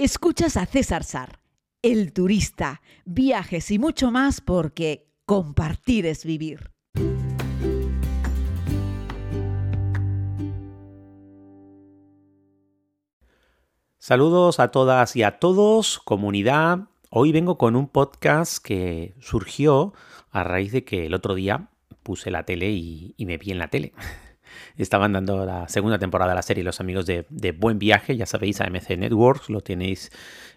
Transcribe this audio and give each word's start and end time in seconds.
Escuchas 0.00 0.56
a 0.56 0.64
César 0.64 1.02
Sar, 1.02 1.40
el 1.82 2.12
turista, 2.12 2.82
viajes 3.04 3.72
y 3.72 3.80
mucho 3.80 4.12
más 4.12 4.40
porque 4.40 5.10
compartir 5.26 6.06
es 6.06 6.24
vivir. 6.24 6.70
Saludos 13.98 14.60
a 14.60 14.70
todas 14.70 15.16
y 15.16 15.24
a 15.24 15.40
todos, 15.40 15.98
comunidad. 15.98 16.90
Hoy 17.10 17.32
vengo 17.32 17.58
con 17.58 17.74
un 17.74 17.88
podcast 17.88 18.64
que 18.64 19.16
surgió 19.18 19.94
a 20.30 20.44
raíz 20.44 20.70
de 20.70 20.84
que 20.84 21.06
el 21.06 21.14
otro 21.14 21.34
día 21.34 21.70
puse 22.04 22.30
la 22.30 22.44
tele 22.44 22.70
y, 22.70 23.16
me 23.18 23.36
vi 23.36 23.50
en 23.50 23.58
la 23.58 23.66
tele. 23.66 23.92
Estaban 24.76 25.12
dando 25.12 25.44
la 25.44 25.68
segunda 25.68 25.98
temporada 25.98 26.32
de 26.32 26.36
la 26.36 26.42
serie 26.42 26.64
Los 26.64 26.80
amigos 26.80 27.06
de, 27.06 27.24
Buen 27.58 27.78
Viaje, 27.78 28.16
ya 28.16 28.26
sabéis, 28.26 28.60
AMC 28.60 28.90
Networks, 28.96 29.50
lo 29.50 29.60
tenéis 29.60 30.10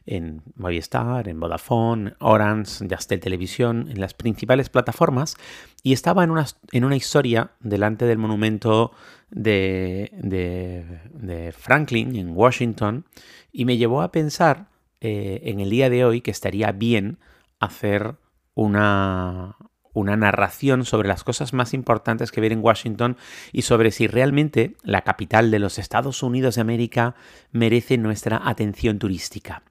en 0.05 0.41
Movistar, 0.55 1.27
en 1.27 1.39
Vodafone, 1.39 2.13
Orange, 2.19 2.87
Yastel 2.87 3.19
Televisión, 3.19 3.87
en 3.89 3.99
las 3.99 4.13
principales 4.13 4.69
plataformas. 4.69 5.35
Y 5.83 5.93
estaba 5.93 6.23
en 6.23 6.31
una, 6.31 6.95
historia 6.95 7.51
delante 7.59 8.05
del 8.05 8.17
monumento 8.17 8.91
de, 9.29 10.11
de, 10.21 11.51
Franklin 11.57 12.15
en 12.15 12.35
Washington 12.35 13.05
y 13.51 13.65
me 13.65 13.77
llevó 13.77 14.01
a 14.01 14.11
pensar 14.11 14.67
eh, 14.99 15.41
en 15.45 15.59
el 15.59 15.69
día 15.69 15.89
de 15.89 16.05
hoy 16.05 16.21
que 16.21 16.31
estaría 16.31 16.71
bien 16.71 17.17
hacer 17.59 18.15
una, 18.53 19.55
una 19.93 20.15
narración 20.15 20.85
sobre 20.85 21.07
las 21.07 21.23
cosas 21.23 21.53
más 21.53 21.73
importantes 21.73 22.31
que 22.31 22.41
ver 22.41 22.51
en 22.51 22.63
Washington 22.63 23.17
y 23.51 23.63
sobre 23.63 23.91
si 23.91 24.07
realmente 24.07 24.75
la 24.83 25.01
capital 25.01 25.51
de 25.51 25.59
los 25.59 25.77
Estados 25.79 26.23
Unidos 26.23 26.55
de 26.55 26.61
América 26.61 27.15
merece 27.51 27.97
nuestra 27.97 28.41
atención 28.43 28.99
turística. 28.99 29.63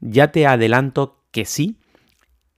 Ya 0.00 0.32
te 0.32 0.46
adelanto 0.46 1.22
que 1.30 1.44
sí, 1.44 1.76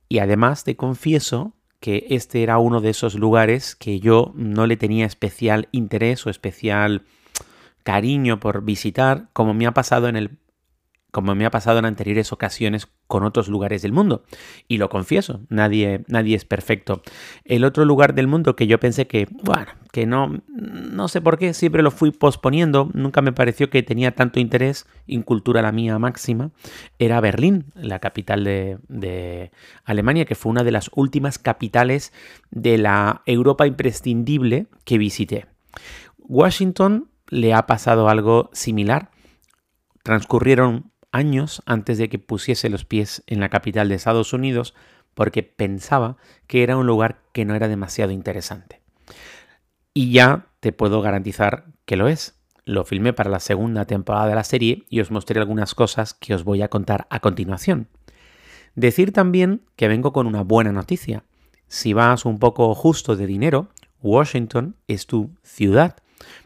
y 0.09 0.19
además 0.19 0.65
te 0.65 0.77
confieso 0.77 1.55
que 1.81 2.07
este 2.11 2.43
era 2.43 2.59
uno 2.59 2.81
de 2.81 2.91
esos 2.91 3.15
lugares 3.15 3.75
que 3.75 3.99
yo 3.99 4.33
no 4.37 4.67
le 4.67 4.77
tenía 4.77 5.07
especial 5.07 5.69
interés 5.73 6.27
o 6.27 6.31
especial 6.31 7.03
cariño 7.83 8.39
por 8.39 8.63
visitar, 8.63 9.29
como 9.33 9.55
me 9.55 9.67
ha 9.67 9.73
pasado 9.73 10.09
en 10.09 10.17
el 10.17 10.39
como 11.13 11.35
me 11.35 11.45
ha 11.45 11.51
pasado 11.51 11.79
en 11.79 11.85
anteriores 11.85 12.33
ocasiones 12.33 12.89
con 13.07 13.23
otros 13.23 13.49
lugares 13.49 13.83
del 13.83 13.93
mundo. 13.93 14.25
Y 14.67 14.79
lo 14.79 14.89
confieso, 14.89 15.43
nadie, 15.51 16.05
nadie 16.09 16.35
es 16.35 16.47
perfecto. 16.47 17.03
El 17.45 17.65
otro 17.65 17.85
lugar 17.85 18.15
del 18.15 18.27
mundo 18.27 18.57
que 18.57 18.67
yo 18.67 18.81
pensé 18.81 19.07
que, 19.07 19.29
bueno, 19.31 19.71
que 19.93 20.07
no, 20.07 20.43
no 20.49 21.09
sé 21.09 21.21
por 21.21 21.39
qué, 21.39 21.53
siempre 21.53 21.83
lo 21.83 21.91
fui 21.91 22.13
posponiendo, 22.13 22.91
nunca 22.95 23.21
me 23.21 23.33
pareció 23.33 23.69
que 23.69 23.83
tenía 23.83 24.15
tanto 24.15 24.41
interés, 24.41 24.87
incultura 25.07 25.61
la 25.61 25.71
mía 25.71 25.99
máxima, 25.99 26.51
era 26.99 27.21
Berlín, 27.21 27.67
la 27.75 27.99
capital 27.99 28.43
de, 28.43 28.79
de 28.89 29.53
Alemania, 29.85 30.25
que 30.25 30.35
fue 30.35 30.51
una 30.51 30.65
de 30.65 30.73
las 30.73 30.91
últimas 30.95 31.39
capitales 31.39 32.15
de 32.51 32.79
la 32.79 33.21
Europa 33.27 33.67
imprescindible 33.67 34.67
que 34.87 34.97
visité. 34.97 35.47
Washington 36.19 37.11
le 37.29 37.53
ha 37.53 37.67
pasado 37.67 38.09
algo 38.09 38.49
similar. 38.55 39.11
Transcurrieron 40.03 40.92
años 41.13 41.63
antes 41.67 41.99
de 41.99 42.09
que 42.09 42.19
pusiese 42.19 42.69
los 42.69 42.85
pies 42.85 43.23
en 43.27 43.41
la 43.41 43.49
capital 43.49 43.89
de 43.89 43.95
Estados 43.95 44.33
Unidos 44.33 44.75
porque 45.15 45.43
pensaba 45.43 46.17
que 46.47 46.63
era 46.63 46.77
un 46.77 46.87
lugar 46.87 47.21
que 47.33 47.45
no 47.45 47.55
era 47.55 47.69
demasiado 47.69 48.13
interesante. 48.13 48.81
Y 49.95 50.11
ya 50.11 50.47
te 50.61 50.73
puedo 50.73 51.03
garantizar 51.03 51.67
que 51.85 51.97
lo 51.97 52.09
es. 52.09 52.39
Lo 52.65 52.85
filmé 52.85 53.13
para 53.13 53.31
la 53.31 53.41
segunda 53.41 53.85
temporada 53.85 54.29
de 54.29 54.35
la 54.35 54.45
serie 54.45 54.85
y 54.89 55.01
os 55.01 55.11
mostré 55.11 55.39
algunas 55.39 55.75
cosas 55.75 56.15
que 56.15 56.35
os 56.35 56.45
voy 56.45 56.63
a 56.63 56.69
contar 56.69 57.07
a 57.11 57.21
continuación. 57.21 57.89
Decir 58.75 59.13
también 59.13 59.63
que 59.77 59.89
vengo 59.89 60.13
con 60.13 60.27
una 60.27 60.43
buena 60.43 60.73
noticia. 60.73 61.25
Si 61.69 61.93
vas 61.93 62.25
un 62.25 62.39
poco 62.39 62.75
justo 62.75 63.17
de 63.17 63.27
dinero, 63.27 63.69
Washington 64.03 64.77
es 64.89 65.07
tu 65.07 65.31
ciudad, 65.43 65.97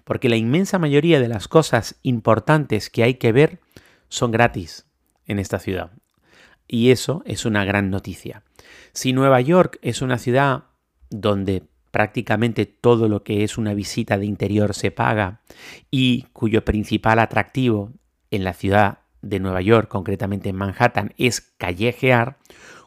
porque 0.04 0.28
la 0.28 0.36
inmensa 0.36 0.78
mayoría 0.78 1.20
de 1.20 1.28
las 1.28 1.48
cosas 1.48 1.96
importantes 2.02 2.90
que 2.90 3.02
hay 3.02 3.14
que 3.14 3.32
ver 3.32 3.60
son 4.08 4.30
gratis 4.30 4.86
en 5.26 5.38
esta 5.38 5.58
ciudad. 5.58 5.92
Y 6.68 6.90
eso 6.90 7.22
es 7.26 7.44
una 7.44 7.64
gran 7.64 7.90
noticia. 7.90 8.42
Si 8.92 9.12
Nueva 9.12 9.40
York 9.40 9.78
es 9.82 10.02
una 10.02 10.18
ciudad 10.18 10.64
donde 11.10 11.64
prácticamente 11.90 12.66
todo 12.66 13.08
lo 13.08 13.22
que 13.22 13.44
es 13.44 13.56
una 13.56 13.72
visita 13.72 14.18
de 14.18 14.26
interior 14.26 14.74
se 14.74 14.90
paga 14.90 15.40
y 15.90 16.22
cuyo 16.32 16.64
principal 16.64 17.18
atractivo 17.18 17.92
en 18.30 18.44
la 18.44 18.52
ciudad 18.52 18.98
de 19.22 19.40
Nueva 19.40 19.62
York, 19.62 19.88
concretamente 19.88 20.48
en 20.50 20.56
Manhattan, 20.56 21.14
es 21.16 21.40
callejear, 21.40 22.38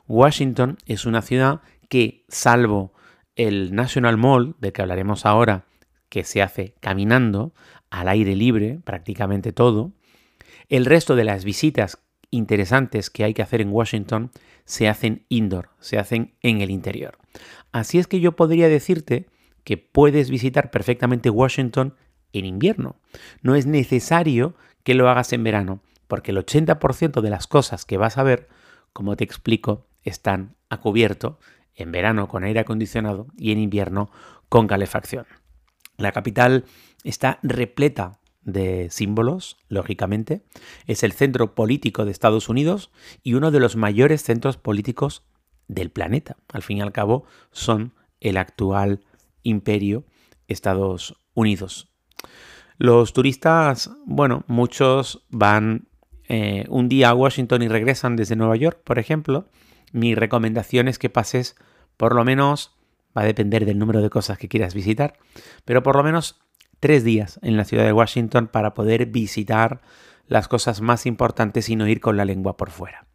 Washington 0.08 0.78
es 0.86 1.06
una 1.06 1.22
ciudad 1.22 1.62
que, 1.88 2.26
salvo 2.28 2.94
el 3.36 3.74
National 3.74 4.18
Mall, 4.18 4.56
del 4.60 4.74
que 4.74 4.82
hablaremos 4.82 5.26
ahora, 5.26 5.66
que 6.10 6.24
se 6.24 6.42
hace 6.42 6.76
caminando 6.80 7.54
al 7.90 8.10
aire 8.10 8.36
libre, 8.36 8.80
prácticamente 8.84 9.54
todo, 9.54 9.92
el 10.70 10.86
resto 10.86 11.16
de 11.16 11.24
las 11.24 11.44
visitas 11.44 12.00
interesantes 12.32 13.10
que 13.10 13.24
hay 13.24 13.34
que 13.34 13.42
hacer 13.42 13.62
en 13.62 13.72
Washington 13.72 14.32
se 14.66 14.88
hacen 14.88 15.26
indoor, 15.30 15.70
se 15.80 15.98
hacen 15.98 16.36
en 16.42 16.62
el 16.62 16.70
interior. 16.70 17.18
Así 17.72 17.98
es 17.98 18.08
que 18.08 18.20
yo 18.20 18.36
podría 18.36 18.70
decirte 18.70 19.28
que 19.64 19.78
puedes 19.78 20.30
visitar 20.30 20.72
perfectamente 20.72 21.30
Washington 21.30 21.96
en 22.34 22.46
invierno. 22.46 22.98
No 23.42 23.56
es 23.56 23.66
necesario 23.66 24.56
que 24.84 24.94
lo 24.94 25.10
hagas 25.10 25.34
en 25.34 25.44
verano, 25.44 25.82
porque 26.08 26.32
el 26.32 26.38
80% 26.38 27.22
de 27.22 27.30
las 27.30 27.48
cosas 27.48 27.86
que 27.86 27.98
vas 27.98 28.18
a 28.18 28.24
ver, 28.24 28.48
como 28.94 29.16
te 29.16 29.24
explico, 29.24 29.88
están 30.04 30.56
a 30.70 30.78
cubierto 30.78 31.40
en 31.76 31.92
verano 31.92 32.28
con 32.28 32.44
aire 32.44 32.60
acondicionado 32.60 33.28
y 33.38 33.52
en 33.52 33.60
invierno 33.60 34.12
con 34.50 34.68
calefacción. 34.68 35.26
La 35.98 36.12
capital 36.12 36.66
está 37.04 37.40
repleta 37.44 38.19
de 38.52 38.90
símbolos, 38.90 39.58
lógicamente, 39.68 40.44
es 40.86 41.04
el 41.04 41.12
centro 41.12 41.56
político 41.56 42.06
de 42.06 42.12
Estados 42.12 42.50
Unidos 42.50 42.92
y 43.24 43.34
uno 43.34 43.52
de 43.52 43.60
los 43.60 43.76
mayores 43.76 44.24
centros 44.24 44.58
políticos 44.58 45.24
del 45.68 45.92
planeta. 45.92 46.38
Al 46.52 46.64
fin 46.64 46.78
y 46.78 46.82
al 46.82 46.92
cabo, 46.92 47.26
son 47.52 47.94
el 48.20 48.38
actual 48.38 49.02
imperio 49.44 50.06
Estados 50.48 51.16
Unidos. 51.34 51.90
Los 52.78 53.14
turistas, 53.14 53.92
bueno, 54.06 54.44
muchos 54.48 55.26
van 55.30 55.88
eh, 56.28 56.66
un 56.70 56.90
día 56.90 57.10
a 57.10 57.14
Washington 57.14 57.62
y 57.62 57.68
regresan 57.68 58.16
desde 58.16 58.36
Nueva 58.36 58.56
York, 58.56 58.82
por 58.84 59.00
ejemplo. 59.00 59.48
Mi 59.92 60.16
recomendación 60.16 60.88
es 60.88 61.00
que 61.00 61.10
pases 61.10 61.56
por 62.00 62.16
lo 62.16 62.24
menos, 62.24 62.72
va 63.16 63.24
a 63.24 63.26
depender 63.26 63.66
del 63.66 63.78
número 63.78 64.02
de 64.02 64.10
cosas 64.10 64.38
que 64.38 64.48
quieras 64.48 64.74
visitar, 64.74 65.20
pero 65.66 65.84
por 65.84 65.98
lo 65.98 66.04
menos 66.04 66.40
tres 66.80 67.04
días 67.04 67.40
en 67.42 67.58
la 67.58 67.66
ciudad 67.66 67.86
de 67.86 67.94
Washington 67.94 68.48
para 68.48 68.74
poder 68.74 69.06
visitar 69.08 69.82
las 70.28 70.48
cosas 70.48 70.82
más 70.82 71.06
importantes 71.06 71.70
y 71.70 71.76
no 71.76 71.88
ir 71.88 72.00
con 72.00 72.18
la 72.18 72.26
lengua 72.26 72.56
por 72.56 72.70
fuera. 72.70 73.06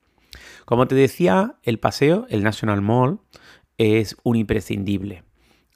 Como 0.64 0.86
te 0.88 0.94
decía, 0.94 1.56
el 1.62 1.78
paseo, 1.78 2.26
el 2.28 2.42
National 2.42 2.80
Mall, 2.82 3.20
es 3.78 4.16
un 4.22 4.36
imprescindible. 4.36 5.24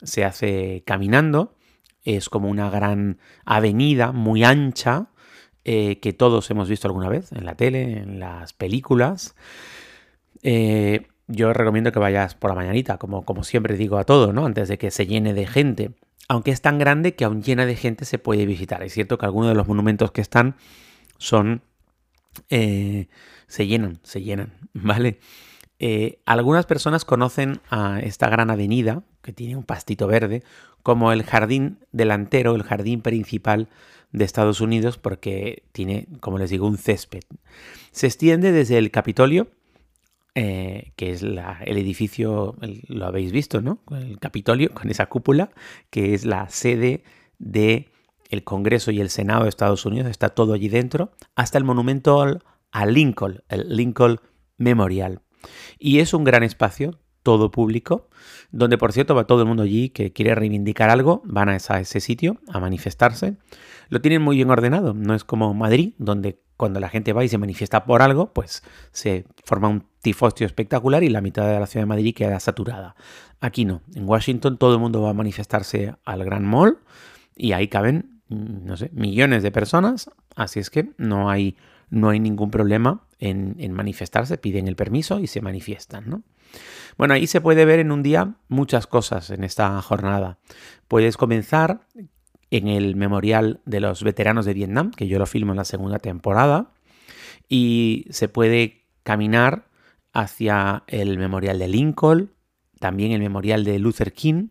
Se 0.01 0.25
hace 0.25 0.83
caminando, 0.85 1.55
es 2.03 2.29
como 2.29 2.49
una 2.49 2.69
gran 2.69 3.19
avenida 3.45 4.11
muy 4.11 4.43
ancha 4.43 5.09
eh, 5.65 5.99
que 5.99 6.13
todos 6.13 6.49
hemos 6.49 6.69
visto 6.69 6.87
alguna 6.87 7.09
vez 7.09 7.31
en 7.31 7.45
la 7.45 7.55
tele, 7.55 7.99
en 7.99 8.19
las 8.19 8.53
películas. 8.53 9.35
Eh, 10.41 11.07
yo 11.27 11.53
recomiendo 11.53 11.91
que 11.91 11.99
vayas 11.99 12.33
por 12.33 12.49
la 12.49 12.55
mañanita, 12.55 12.97
como, 12.97 13.23
como 13.23 13.43
siempre 13.43 13.77
digo 13.77 13.97
a 13.97 14.03
todo, 14.03 14.33
¿no? 14.33 14.45
Antes 14.45 14.67
de 14.67 14.77
que 14.77 14.89
se 14.89 15.05
llene 15.05 15.33
de 15.33 15.45
gente 15.45 15.91
aunque 16.27 16.51
es 16.51 16.61
tan 16.61 16.77
grande 16.77 17.15
que 17.15 17.25
aún 17.25 17.41
llena 17.41 17.65
de 17.65 17.75
gente 17.75 18.05
se 18.05 18.19
puede 18.19 18.45
visitar. 18.45 18.83
Es 18.83 18.93
cierto 18.93 19.17
que 19.17 19.25
algunos 19.25 19.49
de 19.49 19.55
los 19.55 19.67
monumentos 19.67 20.11
que 20.11 20.21
están 20.21 20.55
son... 21.17 21.61
Eh, 22.49 23.07
se 23.47 23.65
llenan, 23.65 23.99
se 24.03 24.21
llenan, 24.21 24.53
¿vale? 24.73 25.19
Eh, 25.79 26.19
algunas 26.25 26.65
personas 26.65 27.05
conocen 27.05 27.61
a 27.69 27.99
esta 27.99 28.29
gran 28.29 28.49
avenida, 28.49 29.03
que 29.21 29.33
tiene 29.33 29.55
un 29.55 29.63
pastito 29.63 30.07
verde, 30.07 30.43
como 30.83 31.11
el 31.11 31.23
jardín 31.23 31.79
delantero, 31.91 32.55
el 32.55 32.63
jardín 32.63 33.01
principal 33.01 33.69
de 34.11 34.25
Estados 34.25 34.61
Unidos, 34.61 34.97
porque 34.97 35.63
tiene, 35.71 36.07
como 36.19 36.37
les 36.37 36.49
digo, 36.49 36.67
un 36.67 36.77
césped. 36.77 37.21
Se 37.91 38.07
extiende 38.07 38.51
desde 38.51 38.77
el 38.77 38.91
Capitolio, 38.91 39.49
eh, 40.41 40.93
que 40.95 41.11
es 41.11 41.21
el 41.21 41.37
edificio, 41.77 42.55
lo 42.87 43.05
habéis 43.05 43.33
visto, 43.33 43.61
¿no? 43.61 43.83
El 43.91 44.19
Capitolio, 44.19 44.73
con 44.73 44.89
esa 44.89 45.07
cúpula, 45.07 45.51
que 45.89 46.13
es 46.13 46.23
la 46.23 46.47
sede 46.47 47.03
de 47.39 47.89
el 48.29 48.45
Congreso 48.45 48.91
y 48.91 49.01
el 49.01 49.09
Senado 49.09 49.43
de 49.43 49.49
Estados 49.49 49.85
Unidos, 49.85 50.09
está 50.09 50.29
todo 50.29 50.53
allí 50.53 50.69
dentro, 50.69 51.11
hasta 51.35 51.57
el 51.57 51.65
monumento 51.65 52.23
a 52.71 52.85
Lincoln, 52.85 53.43
el 53.49 53.75
Lincoln 53.75 54.21
Memorial. 54.57 55.23
Y 55.77 55.99
es 55.99 56.13
un 56.13 56.23
gran 56.23 56.43
espacio, 56.43 57.01
todo 57.21 57.51
público, 57.51 58.07
donde 58.49 58.77
por 58.77 58.93
cierto 58.93 59.15
va 59.15 59.27
todo 59.27 59.41
el 59.41 59.47
mundo 59.49 59.63
allí 59.63 59.89
que 59.89 60.13
quiere 60.13 60.35
reivindicar 60.35 60.89
algo, 60.89 61.21
van 61.25 61.49
a 61.49 61.57
ese 61.57 61.99
sitio 61.99 62.39
a 62.47 62.61
manifestarse. 62.61 63.35
Lo 63.89 63.99
tienen 63.99 64.21
muy 64.21 64.37
bien 64.37 64.51
ordenado, 64.51 64.93
no 64.93 65.15
es 65.15 65.25
como 65.25 65.53
Madrid, 65.53 65.95
donde 65.97 66.39
cuando 66.59 66.81
la 66.81 66.89
gente 66.89 67.13
va 67.13 67.23
y 67.23 67.29
se 67.29 67.37
manifiesta 67.37 67.85
por 67.85 68.01
algo, 68.01 68.33
pues 68.33 68.63
se 68.91 69.25
forma 69.45 69.69
un 69.69 69.85
tifostio 70.01 70.45
espectacular 70.45 71.01
y 71.03 71.09
la 71.09 71.21
mitad 71.21 71.47
de 71.47 71.57
la 71.57 71.65
ciudad 71.65 71.83
de 71.83 71.87
Madrid 71.87 72.13
queda 72.13 72.37
saturada. 72.41 72.97
Aquí 73.39 73.63
no, 73.63 73.81
en 73.95 74.05
Washington 74.05 74.57
todo 74.57 74.73
el 74.73 74.79
mundo 74.81 75.01
va 75.01 75.11
a 75.11 75.13
manifestarse 75.13 75.95
al 76.03 76.25
Gran 76.25 76.43
Mall 76.43 76.79
y 77.33 77.53
ahí 77.53 77.69
caben, 77.69 78.19
mm, 78.27 78.65
no 78.65 78.75
sé, 78.75 78.89
millones 78.91 79.41
de 79.41 79.51
personas, 79.51 80.11
así 80.35 80.59
es 80.59 80.69
que 80.69 80.89
no 80.97 81.29
hay, 81.29 81.55
no 81.89 82.09
hay 82.09 82.19
ningún 82.19 82.51
problema 82.51 83.05
en, 83.19 83.55
en 83.57 83.71
manifestarse, 83.71 84.37
piden 84.37 84.67
el 84.67 84.75
permiso 84.75 85.21
y 85.21 85.27
se 85.27 85.39
manifiestan, 85.39 86.09
¿no? 86.09 86.23
Bueno, 86.97 87.13
ahí 87.13 87.25
se 87.25 87.39
puede 87.39 87.63
ver 87.63 87.79
en 87.79 87.93
un 87.93 88.03
día 88.03 88.33
muchas 88.49 88.85
cosas 88.85 89.29
en 89.29 89.45
esta 89.45 89.81
jornada. 89.81 90.39
Puedes 90.89 91.15
comenzar 91.15 91.87
en 92.51 92.67
el 92.67 92.95
Memorial 92.95 93.59
de 93.65 93.79
los 93.79 94.03
Veteranos 94.03 94.45
de 94.45 94.53
Vietnam, 94.53 94.91
que 94.91 95.07
yo 95.07 95.19
lo 95.19 95.25
filmo 95.25 95.51
en 95.51 95.57
la 95.57 95.65
segunda 95.65 95.99
temporada, 95.99 96.71
y 97.47 98.05
se 98.09 98.29
puede 98.29 98.85
caminar 99.03 99.67
hacia 100.13 100.83
el 100.87 101.17
Memorial 101.17 101.59
de 101.59 101.67
Lincoln, 101.67 102.31
también 102.79 103.11
el 103.11 103.19
Memorial 103.19 103.63
de 103.63 103.79
Luther 103.79 104.13
King, 104.13 104.49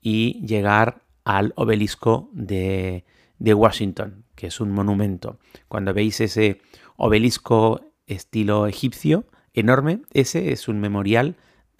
y 0.00 0.44
llegar 0.44 1.02
al 1.24 1.52
obelisco 1.56 2.28
de, 2.32 3.04
Washington, 3.38 4.24
que 4.34 4.48
es 4.48 4.60
un 4.60 4.70
monumento. 4.72 5.38
Cuando 5.68 5.94
veis 5.94 6.20
ese 6.20 6.60
obelisco 6.96 7.80
estilo 8.06 8.66
egipcio 8.66 9.24
enorme, 9.54 10.00
ese 10.12 10.52
es 10.52 10.68
un 10.68 10.80
memorial 10.80 11.36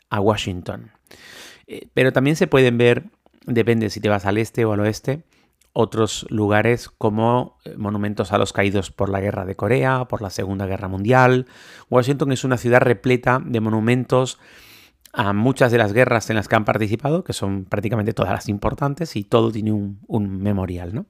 a 0.09 0.21
Washington. 0.21 0.93
Eh, 1.67 1.89
pero 1.95 2.13
también 2.13 2.37
se 2.37 2.47
pueden 2.47 2.79
ver, 2.79 3.05
depende 3.47 3.91
si 3.91 4.01
te 4.01 4.09
vas 4.09 4.27
al 4.27 4.39
este 4.39 4.65
o 4.65 4.73
al 4.73 4.81
oeste, 4.81 5.25
otros 5.73 6.27
lugares 6.29 6.89
como 6.89 7.59
eh, 7.65 7.75
monumentos 7.77 8.33
a 8.33 8.39
los 8.39 8.53
caídos 8.53 8.91
por 8.91 9.09
la 9.09 9.21
guerra 9.21 9.45
de 9.45 9.57
Corea, 9.57 10.05
por 10.07 10.23
la 10.23 10.31
Segunda 10.31 10.67
Guerra 10.67 10.89
Mundial. 10.89 11.47
Washington 11.91 12.33
es 12.33 12.45
una 12.45 12.57
ciudad 12.57 12.81
repleta 12.81 13.41
de 13.45 13.61
monumentos 13.61 14.39
a 15.13 15.33
muchas 15.33 15.71
de 15.73 15.79
las 15.79 15.93
guerras 15.93 16.31
en 16.31 16.37
las 16.37 16.49
que 16.49 16.57
han 16.57 16.65
participado, 16.65 17.23
que 17.25 17.33
son 17.33 17.65
prácticamente 17.65 18.15
todas 18.15 18.33
las 18.33 18.49
importantes, 18.49 19.15
y 19.17 19.25
todo 19.25 19.53
tiene 19.53 19.73
un, 19.73 20.43
memorial. 20.43 20.95
¿no? 20.95 21.07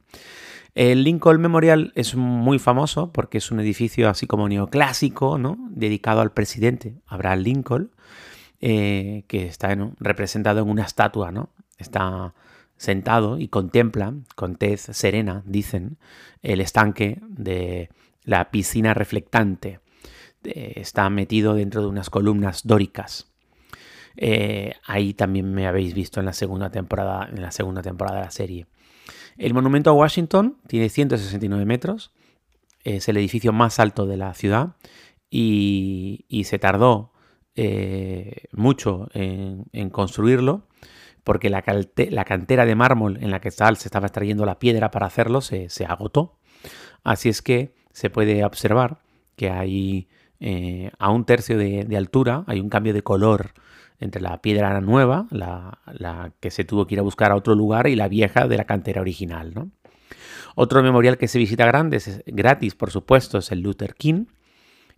El 0.74 1.04
Lincoln 1.04 1.40
Memorial 1.40 1.92
es 1.94 2.16
muy 2.16 2.58
famoso 2.58 3.12
porque 3.12 3.38
es 3.38 3.50
un 3.50 3.60
edificio 3.60 4.08
así 4.08 4.26
como 4.26 4.48
neoclásico, 4.48 5.38
¿no? 5.38 5.56
dedicado 5.70 6.20
al 6.20 6.32
presidente 6.32 6.96
Abraham 7.06 7.40
Lincoln, 7.40 7.90
eh, 8.60 9.24
que 9.28 9.46
está 9.46 9.76
representado 10.00 10.62
en 10.62 10.68
una 10.68 10.82
estatua. 10.82 11.30
¿no? 11.30 11.50
Está 11.78 12.34
sentado 12.82 13.38
y 13.38 13.46
contempla 13.46 14.12
con 14.34 14.56
tez 14.56 14.80
serena, 14.80 15.44
dicen, 15.46 15.98
el 16.42 16.60
estanque 16.60 17.20
de 17.28 17.90
la 18.24 18.50
piscina 18.50 18.92
reflectante. 18.92 19.78
Eh, 20.42 20.72
está 20.76 21.08
metido 21.08 21.54
dentro 21.54 21.82
de 21.82 21.86
unas 21.86 22.10
columnas 22.10 22.62
dóricas. 22.64 23.30
Eh, 24.16 24.74
ahí 24.84 25.14
también 25.14 25.54
me 25.54 25.68
habéis 25.68 25.94
visto 25.94 26.18
en 26.18 26.26
la 26.26 26.32
segunda 26.32 26.70
temporada, 26.70 27.28
en 27.32 27.40
la 27.40 27.52
segunda 27.52 27.82
temporada 27.82 28.18
de 28.18 28.24
la 28.24 28.30
serie. 28.32 28.66
El 29.38 29.54
monumento 29.54 29.90
a 29.90 29.94
Washington 29.94 30.58
tiene 30.66 30.88
169 30.88 31.64
metros, 31.64 32.12
es 32.82 33.08
el 33.08 33.16
edificio 33.16 33.52
más 33.52 33.78
alto 33.78 34.06
de 34.06 34.16
la 34.16 34.34
ciudad 34.34 34.74
y, 35.30 36.42
se 36.44 36.58
tardó 36.58 37.12
eh, 37.54 38.48
mucho 38.50 39.08
en 39.14 39.90
construirlo 39.90 40.66
porque 41.24 41.50
la, 41.50 41.62
cantera 41.62 42.66
de 42.66 42.74
mármol 42.74 43.18
en 43.20 43.30
la 43.30 43.40
que 43.40 43.50
se 43.50 43.64
estaba 43.72 44.06
extrayendo 44.06 44.44
la 44.44 44.58
piedra 44.58 44.90
para 44.90 45.06
hacerlo 45.06 45.40
se, 45.40 45.68
agotó. 45.86 46.38
Así 47.04 47.28
es 47.28 47.42
que 47.42 47.74
se 47.92 48.10
puede 48.10 48.44
observar 48.44 48.98
que 49.36 49.50
hay 49.50 50.08
eh, 50.40 50.90
a 50.98 51.10
un 51.10 51.24
tercio 51.24 51.56
de, 51.58 51.96
altura, 51.96 52.44
hay 52.46 52.60
un 52.60 52.68
cambio 52.68 52.92
de 52.92 53.02
color 53.02 53.52
entre 54.00 54.20
la 54.20 54.42
piedra 54.42 54.80
nueva, 54.80 55.26
la, 55.30 56.32
que 56.40 56.50
se 56.50 56.64
tuvo 56.64 56.86
que 56.86 56.96
ir 56.96 56.98
a 56.98 57.04
buscar 57.04 57.30
a 57.30 57.36
otro 57.36 57.54
lugar, 57.54 57.86
y 57.86 57.94
la 57.94 58.08
vieja 58.08 58.48
de 58.48 58.56
la 58.56 58.64
cantera 58.64 59.00
original. 59.00 59.70
Otro 60.56 60.82
memorial 60.82 61.18
que 61.18 61.28
se 61.28 61.38
visita 61.38 61.64
grande, 61.66 62.00
gratis, 62.26 62.74
por 62.74 62.90
supuesto, 62.90 63.38
es 63.38 63.52
el 63.52 63.60
Luther 63.60 63.94
King, 63.94 64.26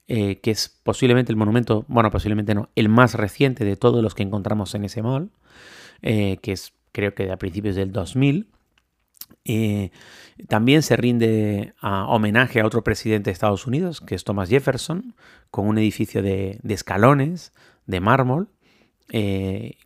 eh, 0.08 0.40
que 0.40 0.50
es 0.50 0.80
posiblemente 0.82 1.32
el 1.32 1.36
monumento, 1.36 1.84
bueno, 1.88 2.10
posiblemente 2.10 2.54
no, 2.54 2.68
el 2.74 2.88
más 2.88 3.14
reciente 3.14 3.64
de 3.64 3.76
todos 3.76 4.02
los 4.02 4.14
que 4.14 4.22
encontramos 4.22 4.74
en 4.74 4.84
ese 4.84 5.02
mall. 5.02 5.30
Eh, 6.06 6.36
que 6.42 6.52
es 6.52 6.74
creo 6.92 7.14
que 7.14 7.32
a 7.32 7.38
principios 7.38 7.76
del 7.76 7.90
2000. 7.90 8.46
Eh, 9.46 9.90
también 10.48 10.82
se 10.82 10.96
rinde 10.96 11.74
homenaje 11.82 12.60
a 12.60 12.66
otro 12.66 12.84
presidente 12.84 13.30
de 13.30 13.32
Estados 13.32 13.66
Unidos, 13.66 14.02
que 14.02 14.14
es 14.14 14.22
Thomas 14.22 14.50
Jefferson, 14.50 15.14
con 15.50 15.66
un 15.66 15.78
edificio 15.78 16.22
de, 16.22 16.60
escalones, 16.68 17.52
de 17.86 18.00
mármol, 18.00 18.50
eh, 19.10 19.76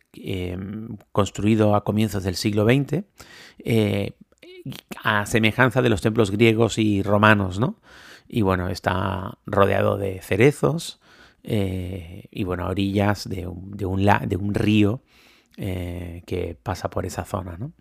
construido 1.11 1.73
a 1.73 1.83
comienzos 1.85 2.23
del 2.23 2.35
siglo 2.35 2.65
XX, 2.65 3.05
a 5.01 5.25
semejanza 5.25 5.81
de 5.81 5.89
los 5.89 6.01
templos 6.01 6.31
griegos 6.31 6.77
y 6.77 7.01
romanos, 7.01 7.59
¿no? 7.59 7.81
Y 8.27 8.41
bueno, 8.41 8.69
está 8.69 9.37
rodeado 9.45 9.97
de 9.97 10.21
cerezos 10.21 10.99
y 11.43 12.43
bueno, 12.43 12.65
a 12.65 12.69
orillas 12.69 13.27
de 13.27 13.47
un, 13.47 13.71
de 13.71 13.85
un 14.35 14.53
río 14.53 15.01
eh, 15.57 16.23
que 16.25 16.57
pasa 16.61 16.89
por 16.89 17.05
esa 17.05 17.25
zona. 17.25 17.57
¿no? 17.57 17.71